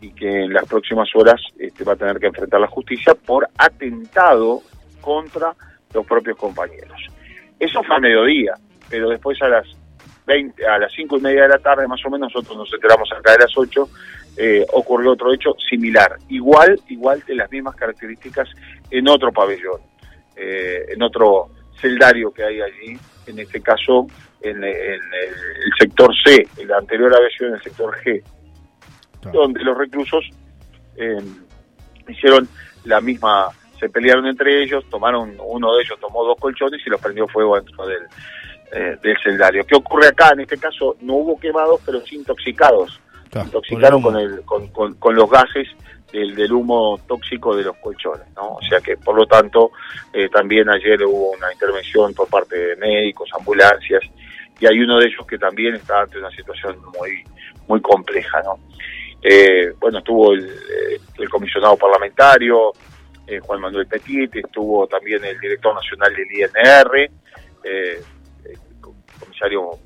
y 0.01 0.11
que 0.11 0.45
en 0.45 0.53
las 0.53 0.65
próximas 0.65 1.07
horas 1.13 1.39
este, 1.59 1.83
va 1.83 1.93
a 1.93 1.95
tener 1.95 2.17
que 2.17 2.25
enfrentar 2.25 2.59
la 2.59 2.67
justicia 2.67 3.13
por 3.13 3.47
atentado 3.55 4.63
contra 4.99 5.53
los 5.93 6.05
propios 6.05 6.37
compañeros. 6.37 6.99
Eso 7.59 7.83
fue 7.83 7.95
a 7.95 7.99
mediodía, 7.99 8.53
pero 8.89 9.09
después 9.09 9.39
a 9.43 9.47
las 9.47 9.67
a 10.67 10.77
las 10.77 10.91
cinco 10.93 11.17
y 11.17 11.21
media 11.21 11.43
de 11.43 11.49
la 11.49 11.59
tarde 11.59 11.87
más 11.87 12.03
o 12.05 12.09
menos, 12.09 12.33
nosotros 12.33 12.57
nos 12.57 12.73
enteramos 12.73 13.09
acá 13.11 13.33
de 13.33 13.39
las 13.39 13.57
8, 13.57 13.89
eh, 14.37 14.65
ocurrió 14.73 15.11
otro 15.11 15.33
hecho 15.33 15.53
similar, 15.69 16.17
igual, 16.29 16.79
igual 16.87 17.21
de 17.27 17.35
las 17.35 17.51
mismas 17.51 17.75
características 17.75 18.49
en 18.89 19.07
otro 19.07 19.31
pabellón, 19.31 19.81
eh, 20.35 20.85
en 20.89 21.01
otro 21.03 21.49
celdario 21.79 22.31
que 22.31 22.43
hay 22.43 22.61
allí, 22.61 22.97
en 23.27 23.39
este 23.39 23.61
caso 23.61 24.07
en, 24.41 24.63
el, 24.63 24.99
sector 25.79 26.11
C, 26.23 26.47
en 26.57 26.67
la 26.67 26.77
anterior 26.77 27.13
había 27.15 27.29
sido 27.29 27.49
en 27.49 27.55
el 27.55 27.61
sector 27.61 27.95
G, 28.03 28.23
donde 29.31 29.63
los 29.63 29.77
reclusos 29.77 30.29
eh, 30.95 31.21
hicieron 32.07 32.47
la 32.85 33.01
misma, 33.01 33.49
se 33.79 33.89
pelearon 33.89 34.25
entre 34.27 34.63
ellos, 34.63 34.83
tomaron, 34.89 35.35
uno 35.39 35.75
de 35.75 35.83
ellos 35.83 35.99
tomó 35.99 36.23
dos 36.23 36.37
colchones 36.39 36.81
y 36.85 36.89
los 36.89 37.01
prendió 37.01 37.27
fuego 37.27 37.55
dentro 37.55 37.85
del, 37.85 38.03
eh, 38.71 38.97
del 39.01 39.17
celdario. 39.23 39.65
¿Qué 39.65 39.75
ocurre 39.75 40.07
acá? 40.07 40.31
En 40.33 40.41
este 40.41 40.57
caso 40.57 40.95
no 41.01 41.15
hubo 41.15 41.39
quemados, 41.39 41.81
pero 41.85 42.01
sí 42.01 42.15
intoxicados. 42.15 42.99
intoxicaron 43.33 44.01
con, 44.01 44.17
el, 44.17 44.41
con, 44.43 44.67
con, 44.67 45.15
los 45.15 45.29
gases 45.29 45.67
del, 46.11 46.35
del, 46.35 46.51
humo 46.51 46.99
tóxico 47.07 47.55
de 47.55 47.63
los 47.63 47.77
colchones, 47.77 48.27
¿no? 48.35 48.55
O 48.55 48.61
sea 48.67 48.79
que, 48.79 48.97
por 48.97 49.15
lo 49.15 49.25
tanto, 49.25 49.71
eh, 50.13 50.29
también 50.29 50.69
ayer 50.69 51.03
hubo 51.03 51.31
una 51.31 51.51
intervención 51.51 52.13
por 52.13 52.27
parte 52.27 52.57
de 52.57 52.75
médicos, 52.75 53.29
ambulancias, 53.37 54.01
y 54.59 54.65
hay 54.67 54.79
uno 54.79 54.99
de 54.99 55.07
ellos 55.07 55.25
que 55.25 55.37
también 55.37 55.75
está 55.75 56.01
ante 56.01 56.19
una 56.19 56.29
situación 56.31 56.77
muy, 56.97 57.23
muy 57.67 57.81
compleja, 57.81 58.41
¿no? 58.43 58.59
Eh, 59.23 59.73
bueno, 59.79 59.99
estuvo 59.99 60.33
el, 60.33 60.49
el 61.17 61.29
comisionado 61.29 61.77
parlamentario, 61.77 62.73
eh, 63.27 63.39
Juan 63.39 63.61
Manuel 63.61 63.87
Petit, 63.87 64.35
estuvo 64.35 64.87
también 64.87 65.23
el 65.23 65.39
director 65.39 65.73
nacional 65.73 66.13
del 66.13 66.27
INR, 66.31 67.11
eh, 67.63 68.01
comisario 69.41 69.79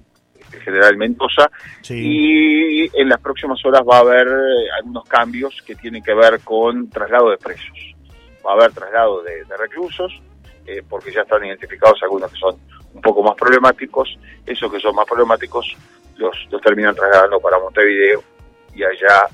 general 0.63 0.97
Mendoza, 0.97 1.50
y 1.89 2.85
en 3.00 3.09
las 3.09 3.19
próximas 3.19 3.63
horas 3.65 3.81
va 3.81 3.97
a 3.97 4.01
haber 4.01 4.27
algunos 4.77 5.03
cambios 5.05 5.62
que 5.65 5.75
tienen 5.75 6.03
que 6.03 6.13
ver 6.13 6.39
con 6.41 6.89
traslado 6.89 7.29
de 7.29 7.38
presos. 7.38 7.95
Va 8.45 8.51
a 8.51 8.53
haber 8.55 8.71
traslado 8.71 9.21
de, 9.24 9.43
reclusos, 9.57 10.21
porque 10.89 11.12
ya 11.12 11.21
están 11.21 11.43
identificados 11.45 12.01
algunos 12.03 12.31
que 12.31 12.38
son 12.38 12.55
un 12.93 13.01
poco 13.01 13.24
más 13.24 13.35
problemáticos, 13.35 14.17
esos 14.45 14.71
que 14.71 14.79
son 14.79 14.95
más 14.95 15.05
problemáticos 15.05 15.75
los, 16.17 16.35
los 16.50 16.62
terminan 16.62 16.95
trasladando 16.95 17.39
para 17.39 17.59
Montevideo 17.59 18.24
y 18.74 18.83
allá 18.83 19.27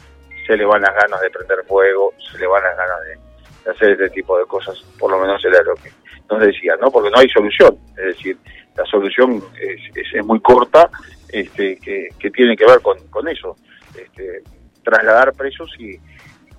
se 0.47 0.57
le 0.57 0.65
van 0.65 0.81
las 0.81 0.95
ganas 0.95 1.21
de 1.21 1.29
prender 1.29 1.63
fuego, 1.67 2.13
se 2.31 2.39
le 2.39 2.47
van 2.47 2.63
las 2.63 2.75
ganas 2.75 2.97
de, 3.05 3.71
hacer 3.71 3.91
este 3.91 4.09
tipo 4.09 4.37
de 4.39 4.45
cosas, 4.45 4.81
por 4.97 5.11
lo 5.11 5.19
menos 5.19 5.43
era 5.45 5.61
lo 5.61 5.75
que 5.75 5.91
nos 6.29 6.39
decía, 6.39 6.75
¿no? 6.81 6.89
Porque 6.89 7.11
no 7.11 7.19
hay 7.19 7.29
solución, 7.29 7.77
es 7.91 8.17
decir, 8.17 8.37
la 8.75 8.85
solución 8.85 9.43
es, 9.59 10.13
es, 10.13 10.25
muy 10.25 10.39
corta, 10.39 10.89
este, 11.29 11.77
que, 11.77 12.09
que, 12.17 12.31
tiene 12.31 12.55
que 12.55 12.65
ver 12.65 12.81
con, 12.81 12.97
con 13.09 13.27
eso, 13.27 13.55
este, 13.95 14.43
trasladar 14.83 15.33
presos 15.33 15.69
y, 15.77 15.99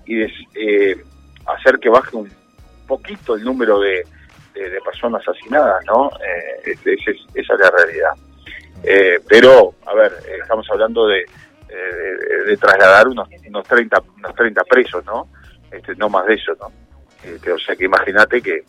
y 0.05 0.21
eh, 0.21 0.97
hacer 1.45 1.79
que 1.79 1.89
baje 1.89 2.15
un 2.15 2.31
poquito 2.87 3.35
el 3.35 3.43
número 3.43 3.79
de, 3.79 4.05
de, 4.53 4.81
personas 4.85 5.27
asesinadas, 5.27 5.83
¿no? 5.85 6.09
Eh, 6.21 6.71
este, 6.71 6.93
esa 6.93 7.53
es 7.53 7.59
la 7.59 7.71
realidad. 7.71 8.11
Eh, 8.83 9.19
pero, 9.27 9.75
a 9.85 9.93
ver, 9.93 10.11
estamos 10.41 10.67
hablando 10.69 11.07
de, 11.07 11.25
de, 12.45 12.57
trasladar 12.57 13.07
unos, 13.07 13.27
unos 13.47 13.67
30 13.67 14.03
unos 14.17 14.35
30 14.35 14.63
presos, 14.65 15.05
¿no? 15.05 15.27
Este, 15.71 15.95
no 15.95 16.09
más 16.09 16.25
de 16.27 16.35
eso, 16.35 16.53
¿no? 16.59 16.71
Este, 17.23 17.51
o 17.51 17.57
sea 17.57 17.75
que 17.75 17.85
imagínate 17.85 18.41
que, 18.41 18.63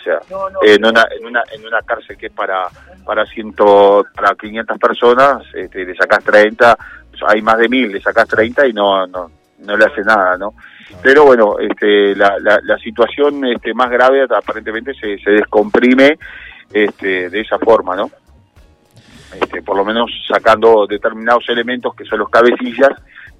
o 0.00 0.02
sea, 0.02 0.20
en 0.62 0.84
una 0.84 1.06
en 1.10 1.26
una 1.26 1.42
en 1.52 1.66
una 1.66 1.82
cárcel 1.82 2.16
que 2.16 2.26
es 2.26 2.32
para 2.32 2.68
para 3.04 3.26
ciento 3.26 4.04
para 4.14 4.34
500 4.34 4.78
personas, 4.78 5.42
este, 5.54 5.84
le 5.84 5.94
sacas 5.94 6.24
30, 6.24 6.78
hay 7.28 7.42
más 7.42 7.58
de 7.58 7.68
mil, 7.68 7.92
le 7.92 8.00
sacas 8.00 8.28
30 8.28 8.66
y 8.66 8.72
no 8.72 9.06
no 9.06 9.30
no 9.58 9.76
le 9.76 9.84
hace 9.84 10.02
nada, 10.02 10.38
¿no? 10.38 10.54
Pero 11.02 11.24
bueno, 11.24 11.56
este, 11.58 12.16
la, 12.16 12.36
la, 12.40 12.58
la 12.62 12.78
situación 12.78 13.44
este, 13.46 13.74
más 13.74 13.90
grave 13.90 14.24
aparentemente 14.28 14.92
se, 14.94 15.18
se 15.18 15.30
descomprime 15.30 16.18
este, 16.72 17.30
de 17.30 17.40
esa 17.40 17.58
forma, 17.58 17.94
¿no? 17.94 18.10
Este, 19.34 19.62
por 19.62 19.76
lo 19.76 19.84
menos 19.84 20.10
sacando 20.26 20.86
determinados 20.86 21.48
elementos 21.48 21.94
que 21.94 22.04
son 22.04 22.18
los 22.18 22.28
cabecillas, 22.28 22.90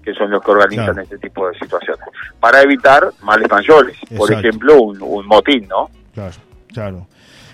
que 0.02 0.14
son 0.14 0.30
los 0.30 0.42
que 0.42 0.50
organizan 0.50 0.98
este 1.00 1.18
tipo 1.18 1.48
de 1.48 1.58
situaciones, 1.58 2.04
para 2.38 2.62
evitar 2.62 3.10
males 3.22 3.50
mayores, 3.50 3.96
por 4.16 4.32
ejemplo, 4.32 4.80
un, 4.80 5.26
motín, 5.26 5.66
¿no? 5.68 5.90
Claro, 6.14 6.32
claro. 6.72 7.06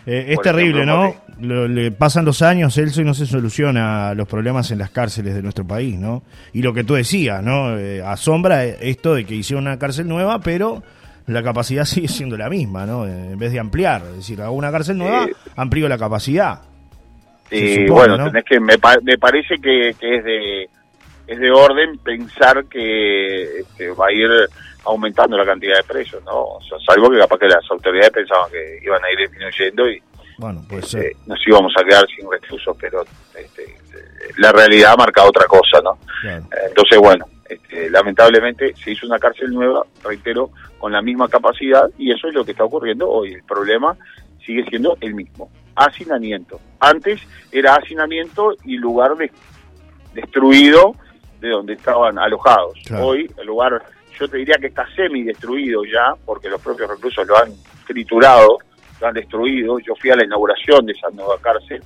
Eh, 0.07 0.27
es 0.29 0.41
terrible, 0.41 0.87
¿no? 0.87 1.15
le 1.39 1.91
pasan 1.91 2.25
los 2.25 2.41
años, 2.41 2.79
Elso, 2.79 3.03
y 3.03 3.05
no 3.05 3.13
se 3.13 3.27
soluciona 3.27 4.15
los 4.15 4.29
problemas 4.29 4.71
en 4.71 4.79
las 4.79 4.91
cárceles 4.91 5.35
de 5.35 5.43
nuestro 5.43 5.67
país, 5.67 5.99
¿no? 5.99 6.23
Y 6.53 6.63
lo 6.63 6.73
que 6.73 6.85
tú 6.85 6.95
decías, 6.95 7.43
¿no? 7.43 7.77
Eh, 7.77 8.03
asombra 8.03 8.65
esto 8.65 9.15
de 9.15 9.25
que 9.25 9.35
hicieron 9.35 9.67
una 9.67 9.79
cárcel 9.79 10.07
nueva, 10.07 10.39
pero 10.39 10.83
la 11.27 11.43
capacidad 11.43 11.85
sigue 11.87 12.09
siendo 12.09 12.37
la 12.37 12.49
misma, 12.49 12.87
¿no? 12.87 13.07
En 13.07 13.37
vez 13.39 13.53
de 13.53 13.59
ampliar, 13.59 14.03
es 14.11 14.17
decir, 14.17 14.41
hago 14.41 14.55
una 14.55 14.71
cárcel 14.71 14.97
nueva, 14.97 15.27
amplío 15.57 15.89
la 15.89 15.99
capacidad. 15.99 16.61
Y 17.51 17.89
bueno, 17.89 18.17
tenés 18.17 18.45
que 18.45 18.59
me, 18.61 18.75
me 19.03 19.19
parece 19.19 19.57
que, 19.59 19.91
es 19.91 20.25
de 20.25 20.69
es 21.27 21.39
de 21.41 21.51
orden 21.51 21.99
pensar 21.99 22.65
que 22.67 23.61
este, 23.61 23.91
va 23.91 24.07
a 24.07 24.13
ir 24.13 24.29
aumentando 24.87 25.37
la 25.37 25.45
cantidad 25.45 25.77
de 25.77 25.85
presos, 25.85 26.23
¿no? 26.25 26.43
O 26.43 26.61
sea, 26.63 26.79
salvo 26.87 27.11
que 27.11 27.19
capaz 27.19 27.39
que 27.39 27.49
las 27.49 27.71
autoridades 27.71 28.11
pensaban 28.11 28.51
que 28.51 28.79
iban 28.83 29.05
a 29.05 29.11
ir 29.11 29.19
disminuyendo 29.19 29.91
y 29.91 30.03
bueno, 30.39 30.63
pues, 30.69 30.95
este, 30.95 31.17
nos 31.27 31.39
íbamos 31.47 31.73
a 31.79 31.85
quedar 31.85 32.07
sin 32.09 32.31
recursos, 32.31 32.77
pero 32.79 33.05
este, 33.35 33.75
la 34.37 34.53
realidad 34.53 34.95
marca 34.99 35.25
otra 35.25 35.47
cosa, 35.47 35.81
¿no? 35.83 35.99
Entonces, 36.69 36.99
bueno, 36.99 37.25
este, 37.49 37.89
lamentablemente 37.91 38.75
se 38.77 38.93
hizo 38.93 39.07
una 39.07 39.19
cárcel 39.19 39.51
nueva, 39.51 39.87
reitero, 40.05 40.51
con 40.79 40.93
la 40.93 41.01
misma 41.01 41.29
capacidad 41.29 41.89
y 41.97 42.13
eso 42.13 42.29
es 42.29 42.35
lo 42.35 42.45
que 42.45 42.51
está 42.53 42.65
ocurriendo 42.65 43.09
hoy. 43.09 43.33
El 43.33 43.43
problema 43.45 43.97
sigue 44.45 44.65
siendo 44.65 44.97
el 45.01 45.15
mismo 45.15 45.51
hacinamiento. 45.75 46.61
Antes 46.81 47.21
era 47.51 47.77
hacinamiento 47.77 48.55
y 48.65 48.77
lugar 48.77 49.17
de, 49.17 49.31
destruido 50.15 50.95
de 51.41 51.51
donde 51.51 51.75
estaban 51.75 52.19
alojados. 52.19 52.79
Hoy 53.01 53.31
el 53.39 53.47
lugar, 53.47 53.83
yo 54.19 54.29
te 54.29 54.39
diría 54.39 54.57
que 54.61 54.69
está 54.69 54.87
semi 54.95 55.23
destruido 55.23 55.85
ya, 55.85 56.15
porque 56.25 56.49
los 56.49 56.61
propios 56.61 56.91
reclusos 56.91 57.27
lo 57.27 57.37
han 57.37 57.53
triturado, 57.87 58.59
lo 59.01 59.07
han 59.07 59.15
destruido. 59.15 59.79
Yo 59.79 59.95
fui 60.01 60.11
a 60.11 60.17
la 60.17 60.25
inauguración 60.25 60.87
de 60.87 60.93
esa 60.93 61.11
nueva 61.11 61.39
cárcel 61.41 61.83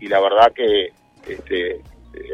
y 0.00 0.08
la 0.08 0.20
verdad 0.20 0.52
que, 0.54 0.88
este, 1.28 1.72
eh, 1.72 1.82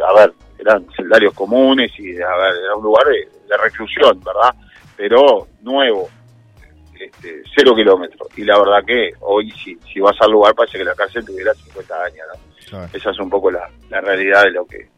a 0.06 0.12
ver, 0.18 0.32
eran 0.58 0.86
celarios 0.96 1.34
comunes 1.34 1.90
y 1.98 2.20
a 2.20 2.36
ver, 2.36 2.54
era 2.64 2.76
un 2.76 2.84
lugar 2.84 3.06
de, 3.06 3.28
de 3.48 3.56
reclusión, 3.56 4.20
¿verdad? 4.24 4.54
Pero 4.96 5.48
nuevo, 5.62 6.08
este, 6.98 7.42
cero 7.56 7.74
kilómetros. 7.74 8.28
Y 8.36 8.44
la 8.44 8.58
verdad 8.58 8.84
que 8.86 9.12
hoy, 9.20 9.50
si, 9.52 9.76
si 9.92 10.00
vas 10.00 10.16
al 10.20 10.30
lugar, 10.30 10.54
parece 10.54 10.78
que 10.78 10.84
la 10.84 10.94
cárcel 10.94 11.24
tuviera 11.24 11.54
50 11.54 11.94
años. 12.02 12.90
Esa 12.92 13.10
es 13.10 13.18
un 13.18 13.28
poco 13.28 13.50
la, 13.50 13.68
la, 13.88 14.00
realidad 14.00 14.44
de 14.44 14.52
lo 14.52 14.64
que 14.64 14.88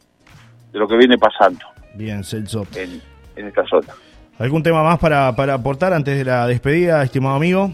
de 0.73 0.79
lo 0.79 0.87
que 0.87 0.97
viene 0.97 1.17
pasando. 1.17 1.65
Bien, 1.95 2.23
Celso. 2.23 2.67
En, 2.75 3.01
en 3.37 3.47
esta 3.47 3.65
zona. 3.67 3.95
¿Algún 4.43 4.65
tema 4.65 4.83
más 4.83 4.99
para, 4.99 5.37
para 5.37 5.55
aportar 5.55 5.93
antes 5.93 6.19
de 6.19 6.25
la 6.25 6.49
despedida, 6.49 7.01
estimado 7.05 7.37
amigo? 7.37 7.71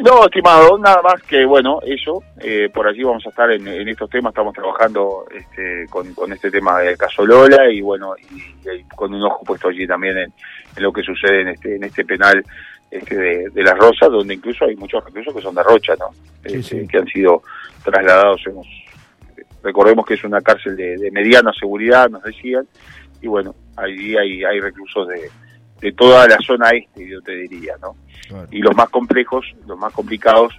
No, 0.00 0.24
estimado, 0.26 0.78
nada 0.78 1.02
más 1.02 1.20
que, 1.24 1.44
bueno, 1.44 1.80
eso, 1.84 2.22
eh, 2.40 2.68
por 2.72 2.86
allí 2.86 3.02
vamos 3.02 3.26
a 3.26 3.30
estar 3.30 3.50
en, 3.50 3.66
estos 3.66 4.08
temas, 4.08 4.30
estamos 4.30 4.54
trabajando 4.54 5.24
este, 5.34 5.86
con, 5.90 6.14
con, 6.14 6.32
este 6.32 6.52
tema 6.52 6.78
del 6.78 6.96
caso 6.96 7.26
Lola 7.26 7.68
y, 7.68 7.80
bueno, 7.80 8.14
y, 8.16 8.84
con 8.94 9.12
un 9.12 9.24
ojo 9.24 9.42
puesto 9.44 9.70
allí 9.70 9.88
también 9.88 10.18
en, 10.18 10.32
en, 10.76 10.82
lo 10.84 10.92
que 10.92 11.02
sucede 11.02 11.40
en 11.40 11.48
este, 11.48 11.74
en 11.74 11.82
este 11.82 12.04
penal 12.04 12.44
este, 12.92 13.16
de, 13.16 13.50
de, 13.50 13.62
las 13.64 13.76
Rosas, 13.76 14.08
donde 14.08 14.34
incluso 14.34 14.66
hay 14.66 14.76
muchos 14.76 15.04
reclusos 15.04 15.34
que 15.34 15.42
son 15.42 15.56
de 15.56 15.64
Rocha, 15.64 15.94
¿no? 15.98 16.10
Este, 16.44 16.86
que 16.86 16.98
han 16.98 17.08
sido 17.08 17.42
trasladados. 17.82 18.40
Hemos, 18.46 18.68
recordemos 19.64 20.06
que 20.06 20.14
es 20.14 20.22
una 20.22 20.40
cárcel 20.42 20.76
de, 20.76 21.10
mediana 21.10 21.52
seguridad, 21.58 22.08
nos 22.08 22.22
decían, 22.22 22.68
y 23.20 23.26
bueno, 23.26 23.52
allí 23.76 24.16
hay, 24.16 24.44
hay 24.44 24.60
reclusos 24.60 25.08
de, 25.08 25.28
de 25.80 25.92
toda 25.92 26.26
la 26.26 26.36
zona 26.38 26.70
este, 26.70 27.08
yo 27.08 27.20
te 27.22 27.32
diría, 27.32 27.74
¿no? 27.80 27.94
Y 28.50 28.58
los 28.58 28.76
más 28.76 28.88
complejos, 28.90 29.46
los 29.66 29.78
más 29.78 29.92
complicados, 29.92 30.52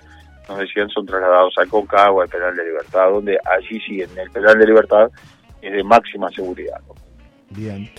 nos 0.48 0.60
decían, 0.60 0.90
son 0.90 1.06
trasladados 1.06 1.54
al 1.58 1.68
CONCA 1.68 2.12
o 2.12 2.22
al 2.22 2.30
Penal 2.30 2.56
de 2.56 2.66
Libertad, 2.66 3.10
donde 3.12 3.38
allí 3.46 3.80
sí, 3.82 4.02
en 4.02 4.18
el 4.18 4.32
Penal 4.32 4.58
de 4.58 4.66
Libertad, 4.66 5.10
es 5.62 5.72
de 5.72 5.84
máxima 5.84 6.30
seguridad. 6.30 6.80
Bien. 7.52 7.90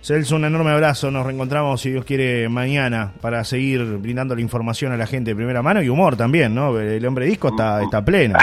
Celso, 0.00 0.34
un 0.34 0.44
enorme 0.44 0.72
abrazo. 0.72 1.12
Nos 1.12 1.24
reencontramos, 1.24 1.80
si 1.80 1.90
Dios 1.90 2.04
quiere, 2.04 2.48
mañana 2.48 3.12
para 3.20 3.44
seguir 3.44 3.84
brindando 3.98 4.34
la 4.34 4.40
información 4.40 4.90
a 4.90 4.96
la 4.96 5.06
gente 5.06 5.30
de 5.30 5.36
primera 5.36 5.62
mano 5.62 5.80
y 5.80 5.88
humor 5.88 6.16
también, 6.16 6.52
¿no? 6.52 6.78
El 6.80 7.06
hombre 7.06 7.26
disco 7.26 7.48
está, 7.48 7.80
está 7.82 8.04
pleno. 8.04 8.36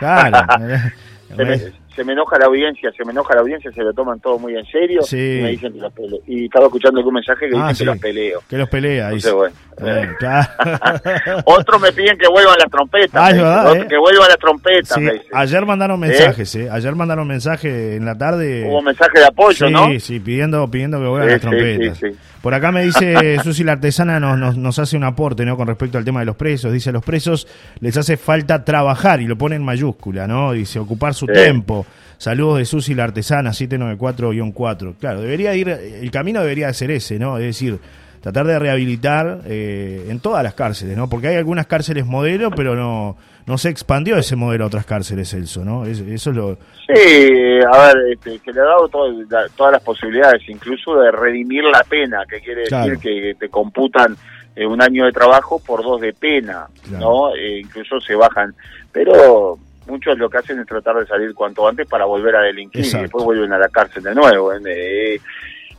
Claro. 0.00 0.38
se 1.94 2.04
me 2.04 2.12
enoja 2.12 2.38
la 2.38 2.46
audiencia, 2.46 2.90
se 2.96 3.04
me 3.04 3.12
enoja 3.12 3.34
la 3.34 3.40
audiencia, 3.40 3.70
se 3.72 3.82
lo 3.82 3.92
toman 3.92 4.18
todo 4.20 4.38
muy 4.38 4.56
en 4.56 4.64
serio 4.66 5.02
y 5.10 5.42
me 5.42 5.50
dicen 5.50 5.72
que 5.72 5.78
los 5.78 5.92
peleo. 5.92 6.20
Y 6.26 6.44
estaba 6.46 6.66
escuchando 6.66 6.98
algún 6.98 7.14
mensaje 7.14 7.48
que 7.48 7.56
ah, 7.56 7.68
dice 7.68 7.84
que 7.84 7.86
los 7.86 7.98
peleo. 7.98 8.42
Que 8.48 8.58
los 8.58 8.68
pelea. 8.68 9.10
Bueno, 9.10 9.54
eh. 9.78 10.08
Otros 11.44 11.80
me 11.80 11.92
piden 11.92 12.18
que 12.18 12.28
vuelvan 12.28 12.56
las 12.58 12.70
trompetas. 12.70 13.14
Ah, 13.14 13.72
¿eh? 13.74 13.86
Que 13.88 13.98
vuelvan 13.98 14.28
las 14.28 14.38
trompetas. 14.38 14.98
ayer 15.32 15.66
mandaron 15.66 16.02
¿Eh? 16.04 16.08
mensajes, 16.08 16.54
¿eh? 16.56 16.68
Ayer 16.70 16.94
mandaron 16.94 17.26
mensaje 17.26 17.96
en 17.96 18.04
la 18.04 18.16
tarde. 18.16 18.64
Hubo 18.68 18.82
mensaje 18.82 19.20
de 19.20 19.26
apoyo, 19.26 19.70
¿no? 19.70 19.86
Sí, 19.88 20.00
sí, 20.00 20.20
pidiendo, 20.20 20.68
pidiendo 20.70 20.98
que 20.98 21.06
vuelvan 21.06 21.28
las 21.28 21.40
trompetas. 21.40 22.00
Por 22.44 22.52
acá 22.52 22.70
me 22.72 22.82
dice 22.82 23.38
Susi 23.42 23.64
la 23.64 23.72
artesana 23.72 24.20
nos, 24.20 24.38
nos, 24.38 24.58
nos, 24.58 24.78
hace 24.78 24.98
un 24.98 25.04
aporte 25.04 25.46
¿no? 25.46 25.56
con 25.56 25.66
respecto 25.66 25.96
al 25.96 26.04
tema 26.04 26.20
de 26.20 26.26
los 26.26 26.36
presos. 26.36 26.70
Dice, 26.74 26.90
a 26.90 26.92
los 26.92 27.02
presos 27.02 27.48
les 27.80 27.96
hace 27.96 28.18
falta 28.18 28.66
trabajar 28.66 29.22
y 29.22 29.26
lo 29.26 29.38
pone 29.38 29.56
en 29.56 29.62
mayúscula, 29.62 30.26
¿no? 30.26 30.52
Dice, 30.52 30.78
ocupar 30.78 31.14
su 31.14 31.24
tiempo. 31.26 31.86
Saludos 32.18 32.58
de 32.58 32.66
Susi 32.66 32.94
la 32.94 33.04
artesana 33.04 33.52
794-4. 33.52 34.96
Claro, 35.00 35.22
debería 35.22 35.54
ir, 35.54 35.70
el 35.70 36.10
camino 36.10 36.42
debería 36.42 36.70
ser 36.74 36.90
ese, 36.90 37.18
¿no? 37.18 37.38
Es 37.38 37.44
decir, 37.44 37.78
tratar 38.24 38.46
de 38.46 38.58
rehabilitar 38.58 39.40
eh, 39.44 40.06
en 40.08 40.18
todas 40.18 40.42
las 40.42 40.54
cárceles, 40.54 40.96
¿no? 40.96 41.10
Porque 41.10 41.28
hay 41.28 41.36
algunas 41.36 41.66
cárceles 41.66 42.06
modelo, 42.06 42.50
pero 42.52 42.74
no, 42.74 43.18
no 43.44 43.58
se 43.58 43.68
expandió 43.68 44.16
ese 44.16 44.34
modelo 44.34 44.64
a 44.64 44.68
otras 44.68 44.86
cárceles, 44.86 45.28
Celso, 45.28 45.62
¿no? 45.62 45.84
eso 45.84 46.30
es 46.30 46.34
lo... 46.34 46.56
Sí, 46.86 47.58
a 47.70 47.86
ver, 47.86 47.96
este, 48.12 48.38
que 48.38 48.50
le 48.50 48.62
ha 48.62 48.64
dado 48.64 48.88
todas 48.88 49.72
las 49.72 49.82
posibilidades, 49.82 50.40
incluso 50.48 50.96
de 50.96 51.10
redimir 51.10 51.64
la 51.64 51.84
pena, 51.84 52.22
que 52.26 52.40
quiere 52.40 52.62
decir 52.62 52.98
que 52.98 53.36
te 53.38 53.50
computan 53.50 54.16
eh, 54.56 54.64
un 54.64 54.80
año 54.80 55.04
de 55.04 55.12
trabajo 55.12 55.60
por 55.62 55.82
dos 55.82 56.00
de 56.00 56.14
pena, 56.14 56.66
¿no? 56.92 57.36
Eh, 57.36 57.60
incluso 57.60 58.00
se 58.00 58.14
bajan, 58.14 58.54
pero 58.90 59.58
muchos 59.86 60.16
lo 60.16 60.30
que 60.30 60.38
hacen 60.38 60.60
es 60.60 60.66
tratar 60.66 60.96
de 60.96 61.06
salir 61.06 61.34
cuanto 61.34 61.68
antes 61.68 61.86
para 61.86 62.06
volver 62.06 62.36
a 62.36 62.40
delinquir 62.40 62.86
y 62.86 62.90
después 63.02 63.22
vuelven 63.22 63.52
a 63.52 63.58
la 63.58 63.68
cárcel 63.68 64.02
de 64.02 64.14
nuevo. 64.14 64.50
¿eh? 64.54 65.20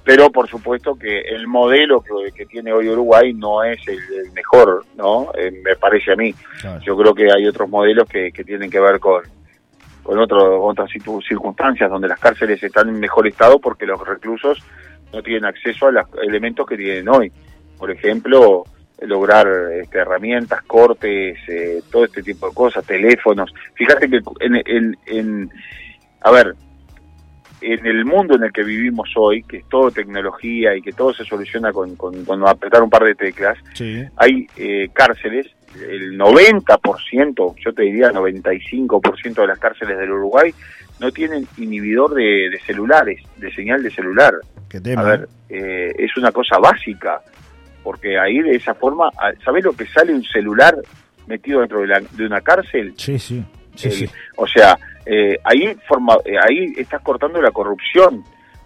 Pero 0.05 0.29
por 0.29 0.47
supuesto 0.47 0.95
que 0.95 1.19
el 1.21 1.47
modelo 1.47 2.01
que, 2.01 2.45
tiene 2.45 2.71
hoy 2.71 2.87
Uruguay 2.87 3.33
no 3.33 3.63
es 3.63 3.79
el, 3.87 4.31
mejor, 4.33 4.85
¿no? 4.95 5.31
Eh, 5.35 5.51
me 5.63 5.75
parece 5.75 6.13
a 6.13 6.15
mí. 6.15 6.33
Yo 6.85 6.95
creo 6.95 7.13
que 7.15 7.31
hay 7.31 7.47
otros 7.47 7.67
modelos 7.67 8.07
que, 8.07 8.31
tienen 8.45 8.69
que 8.69 8.79
ver 8.79 8.99
con 8.99 9.23
con 10.03 10.19
otro, 10.19 10.63
otras 10.63 10.87
circunstancias 10.91 11.89
donde 11.89 12.07
las 12.07 12.19
cárceles 12.19 12.61
están 12.61 12.89
en 12.89 12.99
mejor 12.99 13.27
estado 13.27 13.57
porque 13.57 13.87
los 13.87 13.99
reclusos 14.07 14.63
no 15.11 15.23
tienen 15.23 15.45
acceso 15.45 15.87
a 15.87 15.91
los 15.91 16.05
elementos 16.21 16.67
que 16.67 16.77
tienen 16.77 17.09
hoy. 17.09 17.31
Por 17.75 17.89
ejemplo, 17.89 18.65
lograr 19.01 19.47
este, 19.81 19.97
herramientas, 19.97 20.61
cortes, 20.63 21.39
eh, 21.47 21.81
todo 21.91 22.05
este 22.05 22.21
tipo 22.21 22.47
de 22.47 22.53
cosas, 22.53 22.85
teléfonos. 22.85 23.51
Fíjate 23.73 24.07
que 24.07 24.21
en, 24.41 24.95
en, 25.07 25.49
a 26.21 26.29
ver, 26.29 26.53
en 27.73 27.85
el 27.85 28.05
mundo 28.05 28.35
en 28.35 28.43
el 28.43 28.51
que 28.51 28.63
vivimos 28.63 29.09
hoy, 29.15 29.43
que 29.43 29.57
es 29.57 29.69
todo 29.69 29.91
tecnología 29.91 30.75
y 30.75 30.81
que 30.81 30.91
todo 30.91 31.13
se 31.13 31.25
soluciona 31.25 31.71
con, 31.71 31.95
con, 31.95 32.47
apretar 32.47 32.83
un 32.83 32.89
par 32.89 33.03
de 33.03 33.15
teclas, 33.15 33.57
hay 34.17 34.47
eh, 34.57 34.89
cárceles, 34.93 35.47
el 35.75 36.17
90%, 36.17 37.55
yo 37.57 37.73
te 37.73 37.83
diría 37.83 38.11
95% 38.11 39.35
de 39.35 39.47
las 39.47 39.59
cárceles 39.59 39.97
del 39.97 40.11
Uruguay 40.11 40.53
no 40.99 41.11
tienen 41.11 41.45
inhibidor 41.57 42.13
de, 42.13 42.57
celulares, 42.65 43.21
de 43.37 43.53
señal 43.53 43.83
de 43.83 43.91
celular. 43.91 44.33
A 44.95 45.03
ver, 45.03 45.27
eh, 45.49 45.93
es 45.97 46.15
una 46.17 46.31
cosa 46.31 46.57
básica 46.57 47.21
porque 47.83 48.17
ahí 48.17 48.39
de 48.39 48.55
esa 48.55 48.73
forma, 48.73 49.09
ah, 49.17 49.31
¿sabés 49.43 49.63
lo 49.63 49.73
que 49.73 49.85
sale 49.85 50.13
un 50.13 50.23
celular 50.23 50.75
metido 51.27 51.59
dentro 51.59 51.81
de, 51.81 51.87
la, 51.87 51.99
de 51.99 52.25
una 52.25 52.41
cárcel? 52.41 52.93
Sí, 52.97 53.19
sí. 53.19 53.43
sí, 53.75 54.09
O 54.37 54.47
sea, 54.47 54.77
eh, 55.05 55.37
ahí, 55.43 55.75
forma, 55.87 56.15
eh, 56.25 56.37
ahí 56.41 56.73
estás 56.77 57.01
cortando 57.01 57.41
la 57.41 57.51
corrupción 57.51 58.23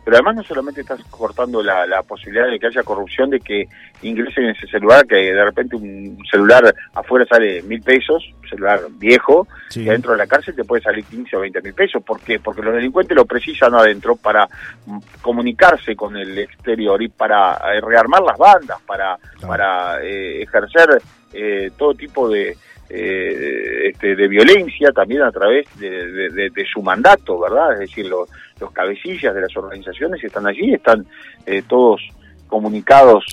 pero 0.10 0.18
además 0.18 0.38
no 0.38 0.44
solamente 0.44 0.82
estás 0.82 1.04
cortando 1.12 1.62
la, 1.62 2.02
posibilidad 2.02 2.48
de 2.48 2.58
que 2.58 2.66
haya 2.66 2.82
corrupción, 2.82 3.30
de 3.30 3.40
que 3.40 3.68
ingresen 4.02 4.46
en 4.46 4.50
ese 4.56 4.66
celular, 4.66 5.06
que 5.06 5.16
de 5.16 5.46
repente 5.46 5.76
un 5.76 6.18
celular 6.32 6.74
afuera 6.96 7.28
sale 7.30 7.62
mil 7.62 7.80
pesos, 7.84 8.24
un 8.42 8.50
celular 8.50 8.80
viejo, 8.98 9.48
y 9.76 9.88
adentro 9.88 10.14
de 10.14 10.18
la 10.18 10.26
cárcel 10.26 10.56
te 10.56 10.64
puede 10.64 10.82
salir 10.82 11.06
15 11.06 11.36
o 11.36 11.42
20 11.42 11.62
mil 11.62 11.74
pesos. 11.76 12.02
¿Por 12.04 12.22
qué? 12.22 12.40
Porque 12.40 12.64
los 12.64 12.74
delincuentes 12.74 13.16
lo 13.16 13.26
precisan 13.26 13.76
adentro 13.76 14.16
para 14.16 14.48
mm, 14.88 14.98
comunicarse 15.22 15.96
con 15.96 16.18
el 16.18 16.40
exterior 16.40 17.00
y 17.04 17.10
para 17.10 17.60
eh, 17.76 17.80
rearmar 17.80 18.24
las 18.24 18.38
bandas, 18.40 18.82
para, 18.88 19.16
para 19.46 20.02
eh, 20.04 20.42
ejercer 20.42 21.04
eh, 21.34 21.70
todo 21.78 21.94
tipo 21.94 22.28
de, 22.28 22.58
eh, 22.90 23.90
este, 23.90 24.16
de 24.16 24.28
violencia 24.28 24.92
también 24.92 25.22
a 25.22 25.32
través 25.32 25.68
de, 25.78 26.66
su 26.72 26.82
mandato, 26.82 27.40
¿verdad? 27.40 27.74
Es 27.74 27.80
decir, 27.80 28.08
los, 28.08 28.30
los 28.60 28.72
cabecillas 28.72 29.34
de 29.34 29.42
las 29.42 29.56
organizaciones 29.56 30.24
están 30.24 30.48
allí, 30.48 30.74
están 30.74 31.06
eh, 31.46 31.62
todos 31.68 32.02
comunicados 32.48 33.24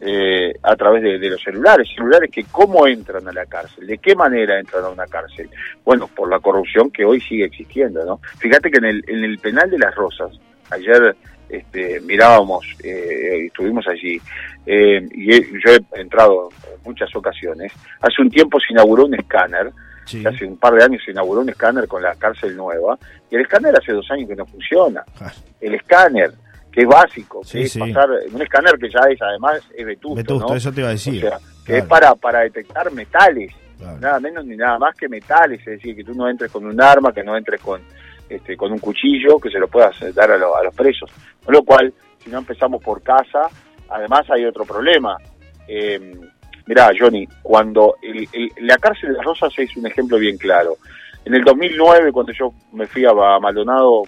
eh, 0.00 0.54
a 0.62 0.76
través 0.76 1.02
de, 1.02 1.28
los 1.28 1.42
celulares, 1.42 1.88
celulares 1.94 2.30
que 2.30 2.44
cómo 2.44 2.86
entran 2.86 3.26
a 3.26 3.32
la 3.32 3.44
cárcel, 3.46 3.86
de 3.86 3.98
qué 3.98 4.14
manera 4.14 4.58
entran 4.58 4.84
a 4.84 4.90
una 4.90 5.06
cárcel. 5.06 5.50
Bueno, 5.84 6.08
por 6.14 6.30
la 6.30 6.38
corrupción 6.38 6.90
que 6.90 7.04
hoy 7.04 7.20
sigue 7.20 7.44
existiendo, 7.44 8.04
¿no? 8.04 8.20
Fíjate 8.38 8.70
que 8.70 8.78
en 8.78 8.84
el, 8.84 9.04
en 9.08 9.24
el 9.24 9.38
penal 9.38 9.68
de 9.70 9.78
las 9.78 9.94
Rosas, 9.96 10.30
ayer 10.70 11.16
este, 11.50 12.00
mirábamos, 12.00 12.64
eh, 12.82 13.46
estuvimos 13.46 13.86
allí, 13.88 14.20
eh, 14.66 15.06
y 15.12 15.40
yo 15.40 15.72
he 15.94 16.00
entrado 16.00 16.48
en 16.72 16.82
muchas 16.84 17.14
ocasiones. 17.14 17.72
Hace 18.00 18.22
un 18.22 18.30
tiempo 18.30 18.58
se 18.60 18.72
inauguró 18.72 19.06
un 19.06 19.14
escáner, 19.14 19.70
hace 20.04 20.44
un 20.44 20.56
par 20.56 20.74
de 20.74 20.84
años 20.84 21.02
se 21.04 21.10
inauguró 21.12 21.40
un 21.40 21.48
escáner 21.48 21.86
con 21.88 22.02
la 22.02 22.14
cárcel 22.14 22.56
nueva, 22.56 22.98
y 23.30 23.36
el 23.36 23.42
escáner 23.42 23.74
hace 23.76 23.92
dos 23.92 24.08
años 24.10 24.28
que 24.28 24.36
no 24.36 24.46
funciona. 24.46 25.04
El 25.60 25.74
escáner, 25.74 26.32
que 26.70 26.82
es 26.82 26.86
básico, 26.86 27.40
que 27.50 27.62
es 27.62 27.76
pasar, 27.76 28.08
un 28.32 28.42
escáner 28.42 28.78
que 28.78 28.88
ya 28.88 29.00
es 29.10 29.20
además 29.20 29.60
es 29.74 29.86
vetusto, 29.86 30.54
eso 30.54 30.72
te 30.72 30.80
iba 30.80 30.88
a 30.88 30.92
decir. 30.92 31.28
que 31.64 31.78
es 31.78 31.84
para, 31.84 32.14
para 32.14 32.40
detectar 32.40 32.92
metales, 32.92 33.52
nada 34.00 34.20
menos 34.20 34.44
ni 34.44 34.56
nada 34.56 34.78
más 34.78 34.94
que 34.96 35.08
metales, 35.08 35.60
es 35.60 35.66
decir, 35.66 35.96
que 35.96 36.04
tú 36.04 36.14
no 36.14 36.28
entres 36.28 36.50
con 36.50 36.64
un 36.64 36.80
arma, 36.80 37.12
que 37.12 37.22
no 37.22 37.36
entres 37.36 37.60
con 37.60 37.80
este, 38.30 38.56
con 38.56 38.70
un 38.70 38.78
cuchillo 38.78 39.40
que 39.40 39.50
se 39.50 39.58
lo 39.58 39.66
puedas 39.66 39.96
dar 40.14 40.30
a, 40.30 40.38
los 40.38 40.74
presos. 40.74 41.10
Con 41.44 41.52
lo 41.52 41.64
cual, 41.64 41.92
si 42.22 42.30
no 42.30 42.38
empezamos 42.38 42.80
por 42.80 43.02
casa, 43.02 43.48
además 43.88 44.30
hay 44.30 44.44
otro 44.44 44.64
problema. 44.64 45.16
Eh, 45.66 46.16
mirá, 46.66 46.92
Johnny, 46.96 47.26
cuando 47.42 47.96
la 48.60 48.78
cárcel 48.78 49.10
de 49.10 49.16
las 49.16 49.24
Rosas 49.24 49.52
es 49.58 49.76
un 49.76 49.84
ejemplo 49.84 50.16
bien 50.16 50.38
claro. 50.38 50.76
En 51.24 51.34
el 51.34 51.42
2009, 51.42 52.12
cuando 52.12 52.32
yo 52.32 52.52
me 52.72 52.86
fui 52.86 53.04
a 53.04 53.12
Maldonado 53.40 54.04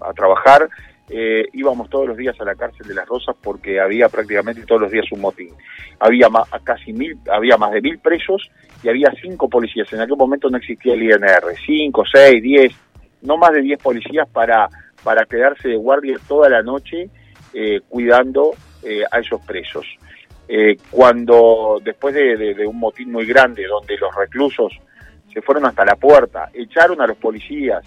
a, 0.00 0.12
trabajar, 0.12 0.68
eh, 1.08 1.44
íbamos 1.52 1.88
todos 1.88 2.08
los 2.08 2.16
días 2.16 2.34
a 2.40 2.44
la 2.44 2.56
cárcel 2.56 2.88
de 2.88 2.94
las 2.94 3.06
Rosas 3.06 3.36
porque 3.40 3.80
había 3.80 4.08
prácticamente 4.08 4.66
todos 4.66 4.80
los 4.80 4.90
días 4.90 5.06
un 5.12 5.20
motín. 5.20 5.54
Había 6.00 6.28
más, 6.28 6.48
casi 6.64 6.92
mil, 6.92 7.16
había 7.30 7.56
más 7.56 7.70
de 7.70 7.80
mil 7.80 7.98
presos 8.00 8.50
y 8.82 8.88
había 8.88 9.12
cinco 9.22 9.48
policías. 9.48 9.90
En 9.92 10.00
aquel 10.00 10.16
momento 10.16 10.50
no 10.50 10.58
existía 10.58 10.94
el 10.94 11.04
INR, 11.04 11.54
cinco, 11.64 12.02
seis, 12.12 12.42
diez, 12.42 12.74
no 13.24 13.36
más 13.36 13.52
de 13.52 13.62
10 13.62 13.80
policías 13.82 14.28
para, 14.28 14.68
para 15.02 15.24
quedarse 15.24 15.68
de 15.68 15.76
guardia 15.76 16.16
toda 16.28 16.48
la 16.48 16.62
noche 16.62 17.10
eh, 17.52 17.80
cuidando 17.88 18.52
eh, 18.82 19.02
a 19.10 19.18
esos 19.18 19.40
presos. 19.44 19.86
Eh, 20.46 20.76
cuando 20.90 21.80
después 21.82 22.14
de, 22.14 22.66
un 22.66 22.78
motín 22.78 23.10
muy 23.10 23.24
grande 23.24 23.64
donde 23.66 23.96
los 23.96 24.14
reclusos 24.14 24.72
se 25.32 25.40
fueron 25.40 25.66
hasta 25.66 25.84
la 25.84 25.96
puerta, 25.96 26.50
echaron 26.52 27.00
a 27.00 27.06
los 27.06 27.16
policías, 27.16 27.82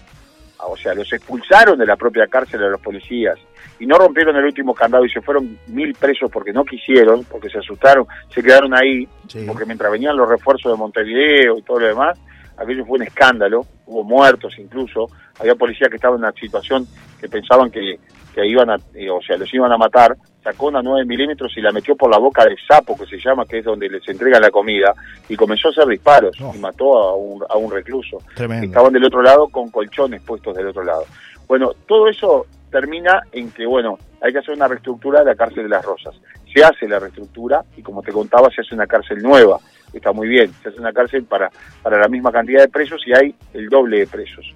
o 0.58 0.76
sea, 0.76 0.92
los 0.94 1.12
expulsaron 1.12 1.78
de 1.78 1.86
la 1.86 1.96
propia 1.96 2.26
cárcel 2.26 2.64
a 2.64 2.68
los 2.68 2.80
policías 2.80 3.38
y 3.78 3.86
no 3.86 3.96
rompieron 3.96 4.34
el 4.36 4.44
último 4.44 4.74
candado 4.74 5.04
y 5.04 5.10
se 5.10 5.20
fueron 5.20 5.56
mil 5.68 5.94
presos 5.94 6.30
porque 6.32 6.52
no 6.52 6.64
quisieron, 6.64 7.24
porque 7.24 7.48
se 7.48 7.58
asustaron, 7.58 8.06
se 8.28 8.42
quedaron 8.42 8.74
ahí, 8.74 9.06
porque 9.46 9.64
mientras 9.64 9.92
venían 9.92 10.16
los 10.16 10.28
refuerzos 10.28 10.72
de 10.72 10.78
Montevideo 10.78 11.58
y 11.58 11.62
todo 11.62 11.78
lo 11.78 11.86
demás, 11.86 12.18
aquello 12.58 12.84
fue 12.84 12.98
un 12.98 13.04
escándalo, 13.04 13.66
hubo 13.86 14.04
muertos 14.04 14.54
incluso, 14.58 15.08
había 15.38 15.54
policías 15.54 15.88
que 15.88 15.96
estaban 15.96 16.18
en 16.18 16.24
una 16.24 16.32
situación 16.32 16.86
que 17.20 17.28
pensaban 17.28 17.70
que, 17.70 17.98
que 18.34 18.46
iban 18.46 18.70
a, 18.70 18.76
eh, 18.94 19.10
o 19.10 19.20
sea, 19.22 19.36
los 19.36 19.52
iban 19.54 19.72
a 19.72 19.76
matar, 19.76 20.16
sacó 20.42 20.66
una 20.68 20.82
9 20.82 21.04
milímetros 21.04 21.52
y 21.56 21.60
la 21.60 21.72
metió 21.72 21.96
por 21.96 22.10
la 22.10 22.18
boca 22.18 22.44
del 22.44 22.56
sapo, 22.66 22.96
que 22.96 23.06
se 23.06 23.18
llama, 23.18 23.44
que 23.44 23.58
es 23.58 23.64
donde 23.64 23.88
les 23.88 24.06
entrega 24.08 24.40
la 24.40 24.50
comida, 24.50 24.92
y 25.28 25.36
comenzó 25.36 25.68
a 25.68 25.70
hacer 25.70 25.86
disparos 25.86 26.36
y 26.54 26.58
mató 26.58 26.98
a 26.98 27.16
un, 27.16 27.44
a 27.48 27.56
un 27.56 27.70
recluso. 27.70 28.18
Estaban 28.36 28.92
del 28.92 29.04
otro 29.04 29.22
lado 29.22 29.48
con 29.48 29.70
colchones 29.70 30.22
puestos 30.22 30.56
del 30.56 30.68
otro 30.68 30.84
lado. 30.84 31.04
Bueno, 31.46 31.72
todo 31.86 32.08
eso 32.08 32.46
termina 32.70 33.22
en 33.32 33.50
que, 33.50 33.66
bueno, 33.66 33.98
hay 34.20 34.32
que 34.32 34.38
hacer 34.38 34.54
una 34.54 34.68
reestructura 34.68 35.20
de 35.20 35.26
la 35.26 35.34
cárcel 35.34 35.64
de 35.64 35.70
las 35.70 35.84
Rosas. 35.84 36.14
Se 36.52 36.62
hace 36.62 36.88
la 36.88 36.98
reestructura 36.98 37.64
y, 37.76 37.82
como 37.82 38.02
te 38.02 38.12
contaba, 38.12 38.50
se 38.50 38.60
hace 38.60 38.74
una 38.74 38.86
cárcel 38.86 39.22
nueva 39.22 39.58
está 39.92 40.12
muy 40.12 40.28
bien. 40.28 40.52
Se 40.62 40.68
hace 40.68 40.80
una 40.80 40.92
cárcel 40.92 41.24
para, 41.24 41.50
para 41.82 41.98
la 41.98 42.08
misma 42.08 42.32
cantidad 42.32 42.62
de 42.62 42.68
presos 42.68 43.02
y 43.06 43.12
hay 43.12 43.34
el 43.54 43.68
doble 43.68 44.00
de 44.00 44.06
presos. 44.06 44.54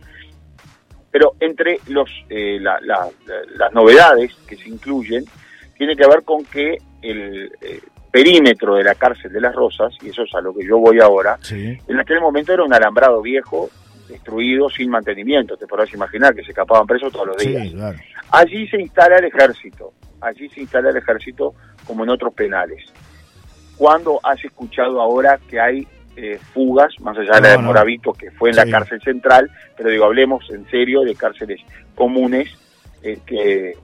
Pero 1.11 1.35
entre 1.41 1.79
los, 1.89 2.11
eh, 2.31 2.59
las 2.59 3.73
novedades 3.73 4.35
que 4.47 4.57
se 4.57 4.69
incluyen, 4.69 5.25
tiene 5.77 5.95
que 5.95 6.07
ver 6.07 6.23
con 6.23 6.45
que 6.45 6.79
el 7.03 7.53
eh, 7.61 7.81
perímetro 8.11 8.77
de 8.77 8.85
la 8.85 8.95
cárcel 8.95 9.33
de 9.33 9.41
las 9.41 9.55
Rosas, 9.55 9.95
y 10.03 10.09
eso 10.09 10.23
es 10.23 10.35
a 10.35 10.41
lo 10.41 10.55
que 10.55 10.67
yo 10.67 10.79
voy 10.79 11.01
ahora, 11.01 11.39
en 11.51 12.01
aquel 12.01 12.21
momento 12.21 12.53
era 12.53 12.63
un 12.63 12.73
alambrado 12.73 13.21
viejo, 13.21 13.69
destruido, 14.09 14.71
sin 14.71 14.91
mantenimiento. 14.91 15.57
Te 15.57 15.67
podrás 15.67 15.93
imaginar 15.93 16.35
que 16.35 16.43
se 16.45 16.51
escapaban 16.51 16.87
presos 16.87 17.13
todos 17.13 17.27
los 17.27 17.37
días. 17.39 17.69
Allí 18.31 18.67
se 18.69 18.81
instala 18.81 19.17
el 19.17 19.25
ejército, 19.27 19.93
allí 20.21 20.49
se 20.49 20.61
instala 20.61 20.91
el 20.91 20.97
ejército 20.97 21.55
como 21.87 22.05
en 22.05 22.11
otros 22.11 22.33
penales 22.33 22.91
cuando 23.83 24.21
has 24.23 24.45
escuchado 24.45 25.01
ahora 25.01 25.41
que 25.51 25.59
hay 25.59 25.85
eh, 26.15 26.39
fugas, 26.55 26.95
más 27.01 27.19
allá 27.19 27.33
de 27.33 27.41
la 27.41 27.49
de 27.49 27.59
Moravito, 27.59 28.13
que 28.13 28.31
fue 28.31 28.51
en 28.51 28.55
la 28.55 28.65
cárcel 28.65 29.03
central, 29.03 29.51
pero 29.77 29.91
digo, 29.91 30.05
hablemos 30.05 30.49
en 30.51 30.65
serio 30.71 31.01
de 31.01 31.17
cárceles 31.17 31.61
comunes 31.97 32.49
eh, 33.03 33.19
que, 33.27 33.77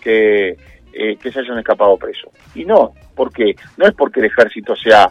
que, 0.00 0.56
eh, 0.94 1.16
que, 1.18 1.30
se 1.30 1.40
hayan 1.40 1.58
escapado 1.58 1.98
presos. 1.98 2.30
Y 2.54 2.64
no, 2.64 2.94
porque 3.14 3.54
no 3.76 3.86
es 3.86 3.92
porque 3.92 4.20
el 4.20 4.26
ejército 4.26 4.74
sea 4.74 5.10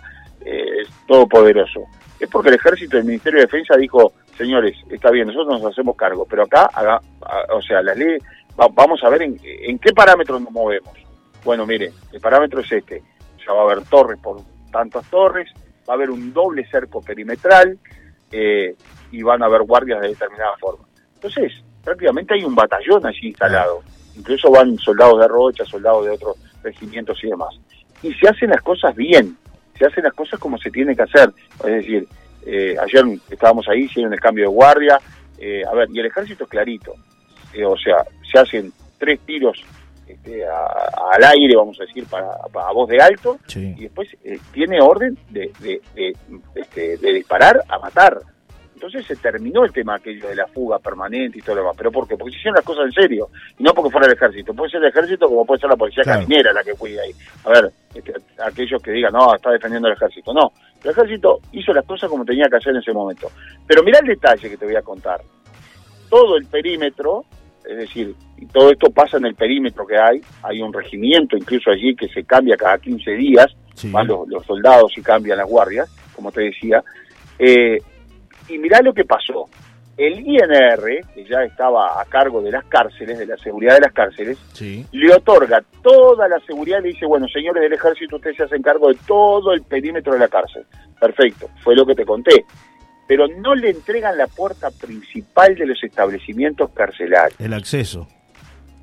todopoderoso, 1.08 1.84
es 2.20 2.28
porque 2.28 2.50
el 2.50 2.56
ejército, 2.56 2.98
el 2.98 3.04
Ministerio 3.04 3.38
de 3.38 3.46
Defensa 3.46 3.78
dijo, 3.78 4.14
señores, 4.36 4.76
está 4.90 5.12
bien, 5.12 5.28
nosotros 5.28 5.62
nos 5.62 5.72
hacemos 5.74 5.96
cargo, 5.96 6.26
pero 6.28 6.42
acá, 6.42 6.72
haga, 6.74 7.00
o 7.54 7.62
sea, 7.62 7.84
la 7.84 7.94
ley, 7.94 8.18
vamos 8.56 9.00
a 9.04 9.10
ver 9.10 9.22
en, 9.22 9.40
en 9.44 9.78
qué 9.78 9.94
parámetros 9.94 10.42
nos 10.42 10.52
movemos. 10.52 10.98
Bueno, 11.46 11.68
mire, 11.68 11.92
el 12.12 12.20
parámetro 12.20 12.62
es 12.62 12.72
este 12.72 13.04
va 13.54 13.62
a 13.62 13.64
haber 13.64 13.84
torres 13.86 14.20
por 14.22 14.42
tantas 14.72 15.10
torres, 15.10 15.52
va 15.88 15.94
a 15.94 15.96
haber 15.96 16.10
un 16.10 16.34
doble 16.34 16.68
cerco 16.70 17.02
perimetral 17.02 17.78
eh, 18.32 18.76
y 19.12 19.24
van 19.24 19.42
a 19.42 19.46
haber 19.46 19.64
guardias 19.64 20.02
de 20.02 20.10
determinada 20.10 20.56
forma. 20.58 20.86
Entonces, 21.16 21.54
prácticamente 21.84 22.34
hay 22.34 22.44
un 22.44 22.56
batallón 22.56 23.06
allí 23.06 23.28
instalado. 23.28 23.82
Incluso 24.16 24.52
van 24.52 24.78
soldados 24.78 25.20
de 25.20 25.28
Rocha, 25.28 25.66
soldados 25.66 26.06
de 26.06 26.12
otros 26.12 26.38
regimientos 26.64 27.24
y 27.24 27.28
demás. 27.28 27.56
Y 28.04 28.14
se 28.14 28.28
hacen 28.28 28.50
las 28.50 28.62
cosas 28.62 28.96
bien, 28.96 29.38
se 29.78 29.86
hacen 29.86 30.04
las 30.04 30.14
cosas 30.14 30.40
como 30.40 30.58
se 30.58 30.70
tiene 30.70 30.96
que 30.96 31.04
hacer. 31.04 31.32
Es 31.60 31.66
decir, 31.66 32.08
eh, 32.46 32.76
ayer 32.80 33.04
estábamos 33.30 33.68
ahí, 33.70 33.84
hicieron 33.84 34.14
el 34.14 34.20
cambio 34.20 34.46
de 34.46 34.54
guardia. 34.56 35.00
Eh, 35.38 35.64
a 35.66 35.74
ver, 35.74 35.88
y 35.92 36.00
el 36.00 36.08
ejército 36.08 36.44
es 36.44 36.50
clarito. 36.50 36.94
O 37.66 37.78
sea, 37.78 38.06
se 38.32 38.38
hacen 38.38 38.72
tres 39.00 39.20
tiros 39.22 39.64
este, 40.28 40.46
al 40.46 41.24
aire, 41.24 41.56
vamos 41.56 41.80
a 41.80 41.86
decir, 41.86 42.06
para, 42.08 42.28
a 42.28 42.74
voz 42.74 42.90
de 42.90 43.00
alto, 43.00 43.38
y 43.56 43.84
después 43.84 44.10
tiene 44.52 44.82
orden 44.82 45.18
de, 45.30 45.52
de, 45.60 46.14
este, 46.56 46.98
de 46.98 47.14
disparar 47.14 47.62
a 47.68 47.80
matar. 47.80 48.20
Entonces 48.74 49.08
se 49.08 49.16
terminó 49.16 49.66
el 49.66 49.72
tema 49.72 49.96
aquello 49.96 50.28
de 50.28 50.36
la 50.36 50.46
fuga 50.46 50.78
permanente 50.78 51.40
y 51.40 51.42
todo 51.42 51.56
lo 51.56 51.62
demás. 51.64 51.76
¿Pero 51.78 51.92
por 51.92 52.08
qué? 52.08 52.16
Porque 52.16 52.34
se 52.34 52.38
hicieron 52.38 52.58
las 52.58 52.66
cosas 52.66 52.86
en 52.86 52.92
serio. 52.92 53.30
Y 53.58 53.64
no 53.64 53.74
porque 53.74 53.90
fuera 53.90 54.06
el 54.06 54.14
ejército. 54.14 54.54
Puede 54.54 54.70
ser 54.70 54.84
el 54.84 54.90
ejército 54.90 55.28
como 55.28 55.46
puede 55.46 55.62
ser 55.62 55.72
la 55.72 55.76
policía 55.76 56.04
caminera 56.04 56.54
la 56.54 56.64
que 56.64 56.76
cuida 56.76 57.02
ahí. 57.02 57.12
A 57.44 57.50
ver, 57.50 57.72
este, 57.96 58.14
aquellos 58.38 58.80
que 58.84 58.92
digan, 58.92 59.14
no, 59.14 59.34
está 59.34 59.50
defendiendo 59.50 59.88
el 59.88 59.96
ejército. 59.96 60.32
No, 60.32 60.52
el 60.84 60.92
ejército 60.92 61.40
hizo 61.54 61.74
las 61.74 61.86
cosas 61.86 62.08
como 62.08 62.24
tenía 62.24 62.46
que 62.50 62.58
hacer 62.58 62.72
en 62.72 62.82
ese 62.82 62.94
momento. 62.94 63.32
Pero 63.66 63.82
mira 63.82 63.98
el 63.98 64.06
detalle 64.06 64.48
que 64.48 64.58
te 64.58 64.66
voy 64.66 64.76
a 64.76 64.84
contar. 64.84 65.22
Todo 66.08 66.38
el 66.38 66.46
perímetro, 66.46 67.26
es 67.66 67.78
decir, 67.78 68.14
y 68.38 68.46
todo 68.48 68.72
esto 68.72 68.90
pasa 68.92 69.18
en 69.18 69.26
el 69.26 69.36
perímetro 69.36 69.86
que 69.86 69.98
hay, 69.98 70.22
hay 70.44 70.62
un 70.62 70.72
regimiento 70.72 71.36
incluso 71.36 71.72
allí 71.72 71.96
que 71.96 72.08
se 72.08 72.24
cambia 72.24 72.56
cada 72.56 72.78
15 72.78 73.12
días, 73.12 73.48
van 73.86 74.08
los, 74.08 74.28
los 74.28 74.46
soldados 74.46 74.92
y 74.98 75.02
cambian 75.02 75.38
las 75.38 75.48
guardias, 75.48 75.90
como 76.16 76.32
te 76.32 76.42
decía. 76.42 76.84
Eh, 77.40 77.80
y 78.50 78.58
mirá 78.58 78.82
lo 78.82 78.94
que 78.94 79.06
pasó. 79.06 79.46
El 79.98 80.20
INR, 80.20 81.06
que 81.16 81.26
ya 81.28 81.44
estaba 81.44 82.00
a 82.00 82.06
cargo 82.06 82.40
de 82.42 82.52
las 82.52 82.66
cárceles, 82.66 83.18
de 83.18 83.26
la 83.26 83.38
seguridad 83.38 83.74
de 83.76 83.82
las 83.82 83.94
cárceles, 83.94 84.38
le 84.92 85.12
otorga 85.12 85.64
toda 85.82 86.28
la 86.28 86.40
seguridad 86.42 86.80
y 86.80 86.84
le 86.84 86.90
dice, 86.90 87.08
bueno, 87.08 87.28
señores 87.28 87.64
del 87.64 87.74
ejército, 87.74 88.18
ustedes 88.18 88.38
se 88.38 88.44
hacen 88.44 88.62
cargo 88.62 88.90
de 88.90 88.98
todo 89.08 89.54
el 89.54 89.64
perímetro 89.64 90.14
de 90.14 90.20
la 90.20 90.28
cárcel. 90.28 90.66
Perfecto, 91.00 91.50
fue 91.64 91.76
lo 91.76 91.84
que 91.84 91.96
te 91.96 92.06
conté. 92.06 92.46
Pero 93.08 93.28
no 93.28 93.56
le 93.56 93.72
entregan 93.72 94.18
la 94.18 94.28
puerta 94.28 94.70
principal 94.70 95.56
de 95.56 95.66
los 95.66 95.84
establecimientos 95.84 96.70
carcelarios. 96.72 97.40
El 97.40 97.54
acceso. 97.54 98.08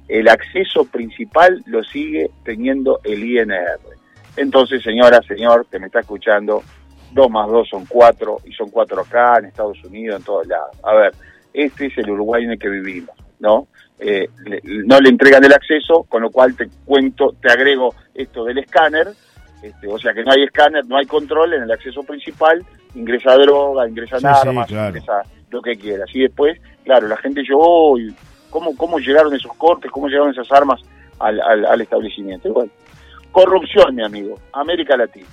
El 0.08 0.28
acceso 0.28 0.84
principal 0.84 1.62
lo 1.66 1.82
sigue 1.82 2.30
teniendo 2.44 3.00
el 3.04 3.24
INR. 3.24 3.80
Entonces, 4.36 4.82
señora, 4.82 5.20
señor, 5.22 5.66
que 5.70 5.78
me 5.78 5.86
está 5.86 6.00
escuchando, 6.00 6.62
dos 7.12 7.30
más 7.30 7.48
dos 7.48 7.68
son 7.68 7.86
cuatro, 7.86 8.38
y 8.44 8.52
son 8.52 8.70
cuatro 8.70 9.00
acá, 9.00 9.38
en 9.38 9.46
Estados 9.46 9.82
Unidos, 9.84 10.18
en 10.18 10.24
todos 10.24 10.46
lados. 10.46 10.76
A 10.82 10.94
ver, 10.94 11.12
este 11.52 11.86
es 11.86 11.98
el 11.98 12.10
Uruguay 12.10 12.44
en 12.44 12.50
el 12.50 12.58
que 12.58 12.68
vivimos, 12.68 13.16
¿no? 13.38 13.68
Eh, 13.98 14.28
no 14.86 15.00
le 15.00 15.08
entregan 15.08 15.44
el 15.44 15.52
acceso, 15.52 16.02
con 16.08 16.22
lo 16.22 16.30
cual 16.30 16.56
te 16.56 16.68
cuento, 16.84 17.34
te 17.40 17.50
agrego 17.50 17.94
esto 18.12 18.44
del 18.44 18.58
escáner, 18.58 19.08
este, 19.62 19.86
o 19.86 19.98
sea 19.98 20.12
que 20.12 20.24
no 20.24 20.32
hay 20.32 20.42
escáner, 20.42 20.84
no 20.86 20.98
hay 20.98 21.06
control 21.06 21.54
en 21.54 21.62
el 21.62 21.70
acceso 21.70 22.02
principal, 22.02 22.62
ingresa 22.94 23.34
droga, 23.36 23.88
ingresa 23.88 24.16
armas, 24.16 24.70
ingresa 24.70 25.22
lo 25.50 25.62
que 25.62 25.76
quieras. 25.76 26.10
Y 26.12 26.22
después, 26.22 26.60
claro, 26.84 27.08
la 27.08 27.16
gente 27.16 27.42
llegó 27.42 27.98
y 27.98 28.14
cómo, 28.54 28.76
cómo 28.76 29.00
llegaron 29.00 29.34
esos 29.34 29.52
cortes, 29.54 29.90
cómo 29.90 30.06
llegaron 30.06 30.30
esas 30.30 30.50
armas 30.52 30.80
al, 31.18 31.40
al, 31.40 31.66
al 31.66 31.80
establecimiento. 31.80 32.52
bueno, 32.52 32.70
corrupción, 33.32 33.96
mi 33.96 34.04
amigo, 34.04 34.38
América 34.52 34.96
Latina. 34.96 35.26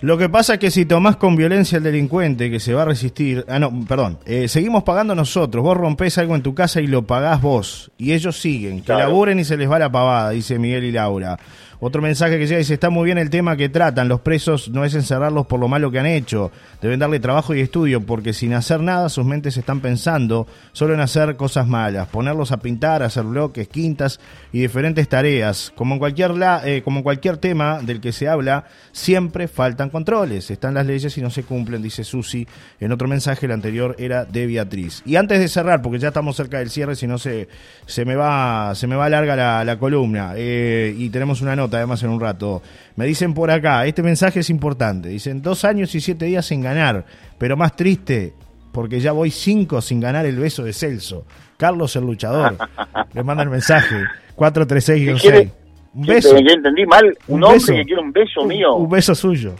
Lo 0.00 0.18
que 0.18 0.28
pasa 0.28 0.54
es 0.54 0.58
que 0.58 0.70
si 0.70 0.84
tomás 0.84 1.16
con 1.16 1.36
violencia 1.36 1.78
al 1.78 1.84
delincuente 1.84 2.50
que 2.50 2.58
se 2.58 2.74
va 2.74 2.82
a 2.82 2.84
resistir, 2.86 3.44
ah 3.46 3.60
no, 3.60 3.70
perdón, 3.86 4.18
eh, 4.26 4.48
seguimos 4.48 4.82
pagando 4.82 5.14
nosotros, 5.14 5.62
vos 5.62 5.76
rompés 5.76 6.18
algo 6.18 6.34
en 6.34 6.42
tu 6.42 6.52
casa 6.52 6.80
y 6.80 6.88
lo 6.88 7.06
pagás 7.06 7.40
vos, 7.40 7.92
y 7.98 8.14
ellos 8.14 8.40
siguen, 8.40 8.82
que 8.82 8.94
laburen 8.94 9.38
y 9.38 9.44
se 9.44 9.56
les 9.56 9.70
va 9.70 9.78
la 9.78 9.92
pavada, 9.92 10.30
dice 10.30 10.58
Miguel 10.58 10.84
y 10.84 10.92
Laura. 10.92 11.38
Otro 11.82 12.02
mensaje 12.02 12.38
que 12.38 12.46
llega 12.46 12.58
dice, 12.58 12.74
está 12.74 12.90
muy 12.90 13.06
bien 13.06 13.16
el 13.16 13.30
tema 13.30 13.56
que 13.56 13.70
tratan, 13.70 14.06
los 14.06 14.20
presos 14.20 14.68
no 14.68 14.84
es 14.84 14.94
encerrarlos 14.94 15.46
por 15.46 15.58
lo 15.58 15.66
malo 15.66 15.90
que 15.90 15.98
han 15.98 16.04
hecho, 16.04 16.52
deben 16.82 17.00
darle 17.00 17.20
trabajo 17.20 17.54
y 17.54 17.60
estudio, 17.60 18.04
porque 18.04 18.34
sin 18.34 18.52
hacer 18.52 18.80
nada 18.80 19.08
sus 19.08 19.24
mentes 19.24 19.56
están 19.56 19.80
pensando 19.80 20.46
solo 20.72 20.92
en 20.92 21.00
hacer 21.00 21.36
cosas 21.36 21.66
malas, 21.66 22.08
ponerlos 22.08 22.52
a 22.52 22.58
pintar, 22.58 23.02
hacer 23.02 23.24
bloques, 23.24 23.66
quintas 23.66 24.20
y 24.52 24.60
diferentes 24.60 25.08
tareas. 25.08 25.72
Como 25.74 25.94
en 25.94 26.00
cualquier, 26.00 26.32
la, 26.32 26.60
eh, 26.68 26.82
como 26.82 27.02
cualquier 27.02 27.38
tema 27.38 27.80
del 27.80 28.02
que 28.02 28.12
se 28.12 28.28
habla, 28.28 28.66
siempre 28.92 29.48
faltan 29.48 29.88
controles, 29.88 30.50
están 30.50 30.74
las 30.74 30.84
leyes 30.84 31.16
y 31.16 31.22
no 31.22 31.30
se 31.30 31.44
cumplen, 31.44 31.80
dice 31.80 32.04
Susi. 32.04 32.46
En 32.78 32.92
otro 32.92 33.08
mensaje, 33.08 33.46
el 33.46 33.52
anterior 33.52 33.96
era 33.98 34.26
de 34.26 34.46
Beatriz. 34.46 35.02
Y 35.06 35.16
antes 35.16 35.38
de 35.38 35.48
cerrar, 35.48 35.80
porque 35.80 35.98
ya 35.98 36.08
estamos 36.08 36.36
cerca 36.36 36.58
del 36.58 36.68
cierre, 36.68 36.94
si 36.94 37.06
no 37.06 37.16
se, 37.16 37.48
se, 37.86 38.04
me, 38.04 38.16
va, 38.16 38.74
se 38.74 38.86
me 38.86 38.96
va 38.96 39.08
larga 39.08 39.34
la, 39.34 39.64
la 39.64 39.78
columna, 39.78 40.34
eh, 40.36 40.94
y 40.94 41.08
tenemos 41.08 41.40
una 41.40 41.56
nota 41.56 41.69
además 41.76 42.02
en 42.02 42.10
un 42.10 42.20
rato. 42.20 42.62
Me 42.96 43.06
dicen 43.06 43.34
por 43.34 43.50
acá, 43.50 43.86
este 43.86 44.02
mensaje 44.02 44.40
es 44.40 44.50
importante. 44.50 45.08
Dicen 45.08 45.42
dos 45.42 45.64
años 45.64 45.94
y 45.94 46.00
siete 46.00 46.26
días 46.26 46.46
sin 46.46 46.60
ganar, 46.60 47.04
pero 47.38 47.56
más 47.56 47.76
triste 47.76 48.34
porque 48.72 49.00
ya 49.00 49.12
voy 49.12 49.30
cinco 49.30 49.80
sin 49.80 50.00
ganar 50.00 50.26
el 50.26 50.36
beso 50.36 50.62
de 50.62 50.72
Celso. 50.72 51.24
Carlos 51.56 51.94
el 51.96 52.04
luchador. 52.04 52.56
Le 53.12 53.22
manda 53.22 53.42
el 53.42 53.50
mensaje. 53.50 53.96
436 54.36 55.52
Un 55.94 56.06
beso. 56.06 56.38
Yo 56.38 56.54
entendí 56.54 56.86
mal. 56.86 57.04
Un, 57.28 57.44
hombre 57.44 57.60
que 57.60 57.84
quiere 57.84 58.00
un 58.00 58.12
beso 58.12 58.44
mío. 58.44 58.74
Un 58.76 58.88
beso 58.88 59.14
suyo 59.14 59.54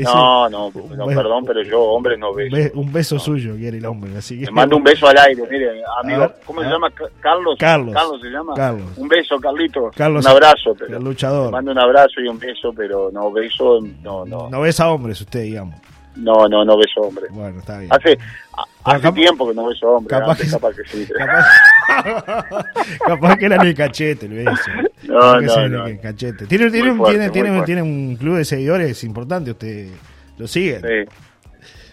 no, 0.00 0.48
no, 0.48 0.72
no, 0.96 1.06
perdón, 1.06 1.44
pero 1.44 1.62
yo, 1.62 1.80
hombre, 1.82 2.16
no 2.16 2.32
beso. 2.32 2.56
Un 2.74 2.92
beso 2.92 3.18
suyo 3.18 3.54
quiere 3.56 3.78
el 3.78 3.86
hombre, 3.86 4.16
así 4.16 4.40
que... 4.40 4.50
Mando 4.50 4.76
un 4.76 4.84
beso 4.84 5.06
al 5.06 5.18
aire, 5.18 5.42
mire, 5.50 5.82
amigo, 6.02 6.32
¿cómo 6.44 6.62
se 6.62 6.68
llama? 6.68 6.90
Carlos. 7.20 7.56
Carlos. 7.58 7.94
Carlos 7.94 8.20
se 8.20 8.28
llama. 8.28 8.54
Carlos. 8.54 8.86
Un 8.96 9.08
beso, 9.08 9.38
Carlito. 9.38 9.90
Carlos. 9.94 10.24
Un 10.24 10.30
abrazo. 10.30 10.74
Pero, 10.78 10.96
el 10.96 11.04
luchador. 11.04 11.50
mando 11.50 11.72
un 11.72 11.78
abrazo 11.78 12.20
y 12.24 12.28
un 12.28 12.38
beso, 12.38 12.72
pero 12.76 13.10
no 13.12 13.30
beso, 13.30 13.80
no, 14.02 14.24
no. 14.24 14.48
No 14.50 14.60
besa 14.60 14.90
hombres 14.90 15.20
usted, 15.20 15.42
digamos. 15.42 15.76
No, 16.16 16.46
no, 16.48 16.64
no 16.64 16.76
beso 16.76 17.00
hombre. 17.00 17.26
Bueno, 17.30 17.58
está 17.60 17.78
bien. 17.78 17.90
Hace, 17.92 18.18
hace 18.84 19.12
tiempo 19.12 19.48
que 19.48 19.54
no 19.54 19.66
beso 19.66 19.88
hombre. 19.88 20.10
Capaz, 20.10 20.38
que, 20.42 20.50
capaz 20.50 20.76
que 20.76 20.84
sí. 20.84 21.08
Capaz, 21.16 22.66
capaz 23.06 23.36
que 23.36 23.46
era 23.46 23.56
el 23.56 23.74
cachete 23.74 24.26
el 24.26 24.44
beso. 24.44 24.70
No, 25.04 25.40
no, 25.40 25.68
no. 25.68 26.00
Cachete. 26.00 26.46
Tiene, 26.46 26.70
tiene, 26.70 26.92
tiene, 27.06 27.30
tiene, 27.30 27.62
tiene, 27.62 27.82
un 27.82 28.16
club 28.16 28.36
de 28.36 28.44
seguidores 28.44 29.02
importante, 29.04 29.52
usted 29.52 29.88
lo 30.38 30.46
sigue. 30.46 30.80
Sí. 30.80 31.12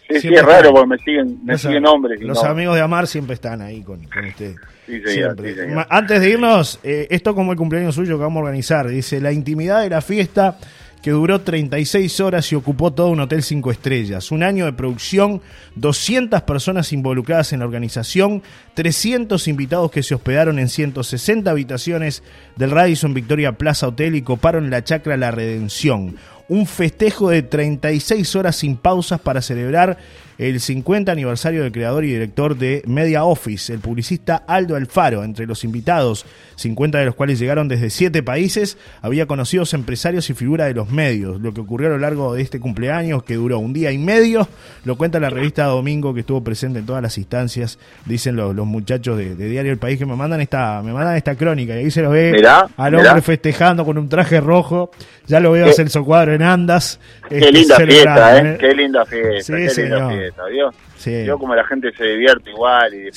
Sí, 0.09 0.21
sí, 0.21 0.33
es 0.33 0.43
raro 0.43 0.71
porque 0.71 0.87
me 0.87 0.97
siguen, 0.97 1.39
me 1.43 1.55
siguen 1.55 1.85
hombres. 1.85 2.19
los 2.19 2.43
amigos 2.43 2.73
de 2.75 2.81
Amar 2.81 3.05
siempre 3.05 3.35
están 3.35 3.61
ahí 3.61 3.83
con, 3.83 4.03
con 4.05 4.25
usted. 4.25 4.55
Sí, 4.87 5.01
siempre. 5.05 5.55
Antes 5.87 6.21
de 6.21 6.29
irnos, 6.31 6.79
eh, 6.83 7.05
esto 7.11 7.35
como 7.35 7.51
el 7.51 7.57
cumpleaños 7.59 7.93
suyo 7.93 8.17
que 8.17 8.23
vamos 8.23 8.37
a 8.37 8.45
organizar. 8.45 8.87
Dice, 8.87 9.21
la 9.21 9.31
intimidad 9.31 9.83
de 9.83 9.89
la 9.91 10.01
fiesta 10.01 10.57
que 11.01 11.11
duró 11.11 11.41
36 11.41 12.19
horas 12.19 12.51
y 12.51 12.55
ocupó 12.55 12.91
todo 12.91 13.07
un 13.07 13.21
hotel 13.21 13.43
5 13.43 13.71
estrellas. 13.71 14.31
Un 14.31 14.43
año 14.43 14.65
de 14.65 14.73
producción, 14.73 15.41
200 15.75 16.41
personas 16.41 16.91
involucradas 16.91 17.53
en 17.53 17.59
la 17.59 17.65
organización, 17.65 18.43
300 18.73 19.47
invitados 19.47 19.91
que 19.91 20.03
se 20.03 20.15
hospedaron 20.15 20.59
en 20.59 20.69
160 20.69 21.49
habitaciones 21.49 22.23
del 22.55 22.71
Radisson 22.71 23.13
Victoria 23.13 23.53
Plaza 23.53 23.87
Hotel 23.87 24.15
y 24.15 24.21
coparon 24.21 24.69
la 24.69 24.83
chacra 24.83 25.17
La 25.17 25.31
Redención. 25.31 26.17
Un 26.49 26.65
festejo 26.65 27.29
de 27.29 27.43
36 27.43 28.35
horas 28.35 28.55
sin 28.57 28.75
pausas 28.75 29.19
para 29.19 29.41
celebrar 29.41 29.97
el 30.39 30.61
50 30.61 31.11
aniversario 31.11 31.63
del 31.63 31.73
creador 31.73 32.05
y 32.05 32.13
director 32.13 32.57
de 32.57 32.81
Media 32.87 33.25
Office, 33.25 33.73
el 33.73 33.79
publicista 33.79 34.37
Aldo 34.47 34.77
Alfaro. 34.77 35.25
Entre 35.25 35.45
los 35.45 35.65
invitados, 35.65 36.25
50 36.55 36.97
de 36.97 37.05
los 37.05 37.15
cuales 37.15 37.39
llegaron 37.39 37.67
desde 37.67 37.89
7 37.89 38.23
países, 38.23 38.77
había 39.01 39.25
conocidos 39.25 39.73
empresarios 39.73 40.29
y 40.29 40.33
figuras 40.33 40.67
de 40.67 40.75
los 40.75 40.89
medios. 40.91 41.41
Lo 41.41 41.53
que 41.53 41.59
ocurrió 41.59 41.89
a 41.89 41.91
lo 41.91 41.97
largo 41.97 42.33
de 42.33 42.41
este 42.41 42.61
cumpleaños, 42.61 43.23
que 43.23 43.35
duró 43.35 43.59
un 43.59 43.73
día 43.73 43.91
y 43.91 43.97
medio, 43.97 44.47
lo 44.85 44.97
cuenta 44.97 45.19
la 45.19 45.29
revista 45.29 45.65
Domingo, 45.65 46.13
que 46.13 46.21
estuvo 46.21 46.41
presente 46.41 46.79
en 46.79 46.85
todas 46.85 47.03
las 47.03 47.17
instancias, 47.17 47.77
dicen 48.05 48.37
los, 48.37 48.55
muchachos 48.65 49.17
de, 49.17 49.35
Diario 49.35 49.73
El 49.73 49.77
País, 49.77 49.99
que 49.99 50.05
me 50.05 50.15
mandan 50.15 50.39
esta, 50.39 50.81
me 50.81 50.93
mandan 50.93 51.17
esta 51.17 51.35
crónica, 51.35 51.75
y 51.75 51.79
ahí 51.79 51.91
se 51.91 52.01
lo 52.01 52.11
ve 52.11 52.41
al 52.77 52.95
hombre 52.95 53.21
festejando 53.21 53.83
con 53.83 53.97
un 53.97 54.07
traje 54.07 54.39
rojo, 54.39 54.89
ya 55.27 55.41
lo 55.41 55.51
veo 55.51 55.69
a 55.69 55.73
Celso 55.73 56.05
Cuadro 56.05 56.33
en 56.33 56.43
andas. 56.43 56.97
Qué 57.27 57.39
este, 57.39 57.51
linda 57.51 57.75
fiesta, 57.75 58.37
¿eh? 58.39 58.57
Qué 58.57 58.71
linda 58.73 59.05
fiesta, 59.05 59.53
qué 59.53 59.81
linda 59.81 60.09
fiesta. 60.09 60.28
Yo 61.25 61.37
como 61.37 61.55
la 61.55 61.63
gente 61.65 61.91
se 61.91 62.03
divierte 62.03 62.49
igual 62.51 62.93
y 62.93 63.09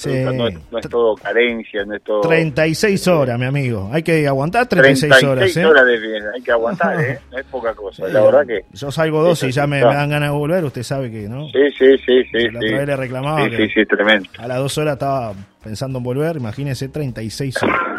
no, 0.71 0.79
es, 0.79 0.89
todo 0.89 1.15
carencia, 1.17 1.85
no 1.85 1.95
es 1.95 2.03
todo... 2.03 2.21
36 2.23 3.09
horas, 3.09 3.39
mi 3.39 3.47
amigo. 3.47 3.91
Hay 3.93 4.03
que 4.03 4.27
aguantar 4.27 4.67
36, 4.67 5.11
36 5.11 5.25
horas, 5.31 5.57
¿eh? 5.57 5.67
horas 5.67 5.87
de 5.87 5.99
bien, 5.99 6.23
hay 6.35 6.43
que 6.43 6.53
aguantar, 6.53 7.01
¿eh? 7.05 7.19
No 7.31 7.39
es 7.39 7.47
poca 7.47 7.75
cosa, 7.75 8.07
la 8.09 8.23
verdad 8.23 8.47
que... 8.47 8.61
Yo 8.73 8.91
salgo 8.91 9.23
dos 9.23 9.43
y 9.43 9.51
ya 9.51 9.67
me, 9.67 9.81
dan 9.81 10.11
ganas 10.11 10.31
de 10.31 10.37
volver, 10.37 10.65
usted 10.65 10.83
sabe 10.83 11.11
que, 11.11 11.29
¿no? 11.29 11.49
Sí, 11.49 11.71
sí, 11.79 11.97
sí, 11.99 12.25
sí. 12.31 12.49
La 12.51 12.59
otra 12.59 12.79
vez 12.79 12.87
le 12.87 12.97
reclamaba 12.97 13.49
sí, 13.49 13.69
sí, 13.75 13.85
tremendo. 13.87 14.29
a 14.39 14.47
las 14.47 14.59
dos 14.59 14.79
horas 14.79 14.95
estaba 14.95 15.33
pensando 15.63 15.99
en 15.99 16.05
volver, 16.05 16.37
imagínese 16.37 16.89
36 16.89 17.63
horas. 17.63 17.92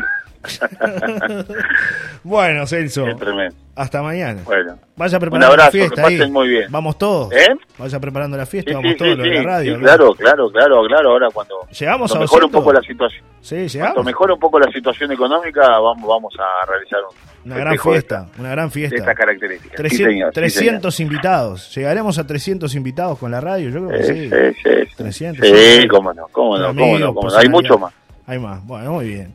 bueno, 2.24 2.68
Celso. 2.68 3.08
Es 3.08 3.18
tremendo. 3.18 3.56
Hasta 3.76 4.04
mañana. 4.04 4.42
Bueno. 4.46 4.78
Vaya 4.96 5.20
preparando 5.20 5.48
un 5.48 5.52
abrazo, 5.54 5.66
la 5.66 5.72
fiesta. 5.72 5.96
Que 5.96 6.02
pasen 6.18 6.32
muy 6.32 6.48
bien. 6.48 6.66
Vamos 6.70 6.98
todos. 6.98 7.34
¿Eh? 7.34 7.48
Vaya 7.80 8.00
preparando 8.00 8.38
la 8.38 8.46
fiesta, 8.46 8.70
Sí, 8.70 8.76
vamos 8.76 8.92
sí, 8.92 8.98
todos 8.98 9.12
sí, 9.12 9.18
los 9.18 9.24
de 9.28 9.34
la 9.34 9.40
sí, 9.40 9.46
radio. 9.46 9.76
sí, 9.76 9.82
claro, 9.82 10.14
claro, 10.14 10.52
claro, 10.52 10.84
claro. 10.88 11.10
Ahora 11.10 11.28
cuando, 11.34 11.56
Llegamos 11.72 12.12
cuando 12.12 12.16
a 12.16 12.26
mejore 12.26 12.46
un 12.46 12.52
200. 12.52 12.62
poco 12.62 12.74
la 12.74 12.82
situación. 12.82 13.24
Sí, 13.42 13.56
Cuando 13.56 13.68
llegamos. 13.74 14.06
mejore 14.06 14.34
un 14.34 14.40
poco 14.40 14.60
la 14.60 14.72
situación 14.72 15.12
económica, 15.12 15.68
vamos, 15.80 16.08
vamos 16.08 16.34
a 16.40 16.66
realizar 16.70 17.00
un 17.10 17.52
Una 17.52 17.60
gran 17.60 17.78
fiesta, 17.80 18.28
una 18.38 18.50
gran 18.52 18.68
esta- 18.68 18.80
De 18.80 18.88
fiesta. 18.88 18.96
estas 18.98 19.16
características. 19.18 19.76
300, 19.78 19.98
sí, 19.98 20.04
señor, 20.14 20.30
sí, 20.30 20.34
300 20.40 21.00
invitados. 21.00 21.76
¿Llegaremos 21.76 22.20
a 22.20 22.28
300 22.28 22.76
invitados 22.76 23.18
con 23.18 23.32
la 23.32 23.42
radio? 23.42 23.70
Yo 23.72 23.88
creo 23.88 23.90
que 24.00 24.04
sí. 24.04 24.30
Sí, 24.30 24.60
sí, 24.64 24.70
sí. 24.90 24.96
300. 24.98 25.48
Sí, 25.48 25.88
cómo 25.88 26.14
no, 26.14 26.28
cómo 26.32 26.58
no, 26.60 26.68
cómo 26.68 26.70
Amigos, 26.84 27.00
no, 27.00 27.14
cómo 27.16 27.30
no. 27.30 27.36
Hay 27.38 27.50
mucho 27.50 27.80
más. 27.80 27.92
Hay 28.28 28.38
más. 28.38 28.64
Bueno, 28.66 28.92
muy 28.94 29.08
bien. 29.08 29.34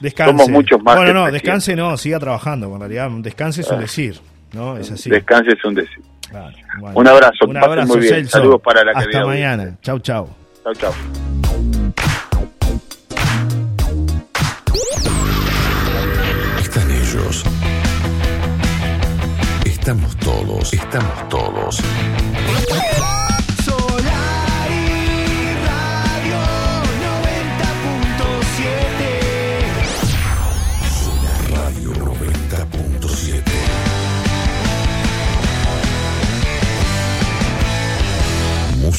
Descanse. 0.00 0.32
Somos 0.32 0.48
muchos 0.50 0.82
más 0.82 0.96
Bueno, 0.96 1.12
no, 1.14 1.22
300. 1.24 1.32
descanse 1.32 1.76
no, 1.76 1.96
siga 1.96 2.18
trabajando. 2.18 2.72
En 2.74 2.80
realidad, 2.80 3.08
un 3.08 3.22
descanse 3.22 3.60
es 3.62 3.70
un 3.70 3.80
decir. 3.80 4.20
¿No? 4.52 4.76
Es 4.76 4.90
así. 4.90 5.10
Descanse 5.10 5.52
es 5.52 5.64
un 5.64 5.74
decir. 5.74 6.00
Claro, 6.30 6.54
bueno. 6.78 6.98
Un 6.98 7.08
abrazo, 7.08 7.46
Un 7.46 7.56
abrazo, 7.56 7.88
muy 7.88 8.00
bien. 8.00 8.14
Celso. 8.14 8.38
Saludos 8.38 8.60
para 8.62 8.84
la 8.84 8.92
Hasta 8.92 9.04
querida 9.04 9.26
mañana. 9.26 9.76
Chau, 9.82 9.98
chau. 10.00 10.28
Chau, 10.64 10.74
chau. 10.74 10.92
Están 16.60 16.90
ellos. 16.90 17.44
Estamos 19.64 20.16
todos, 20.16 20.72
estamos 20.72 21.28
todos. 21.28 21.82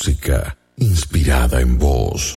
Música 0.05 0.55
inspirada 0.77 1.61
en 1.61 1.79
vos. 1.79 2.33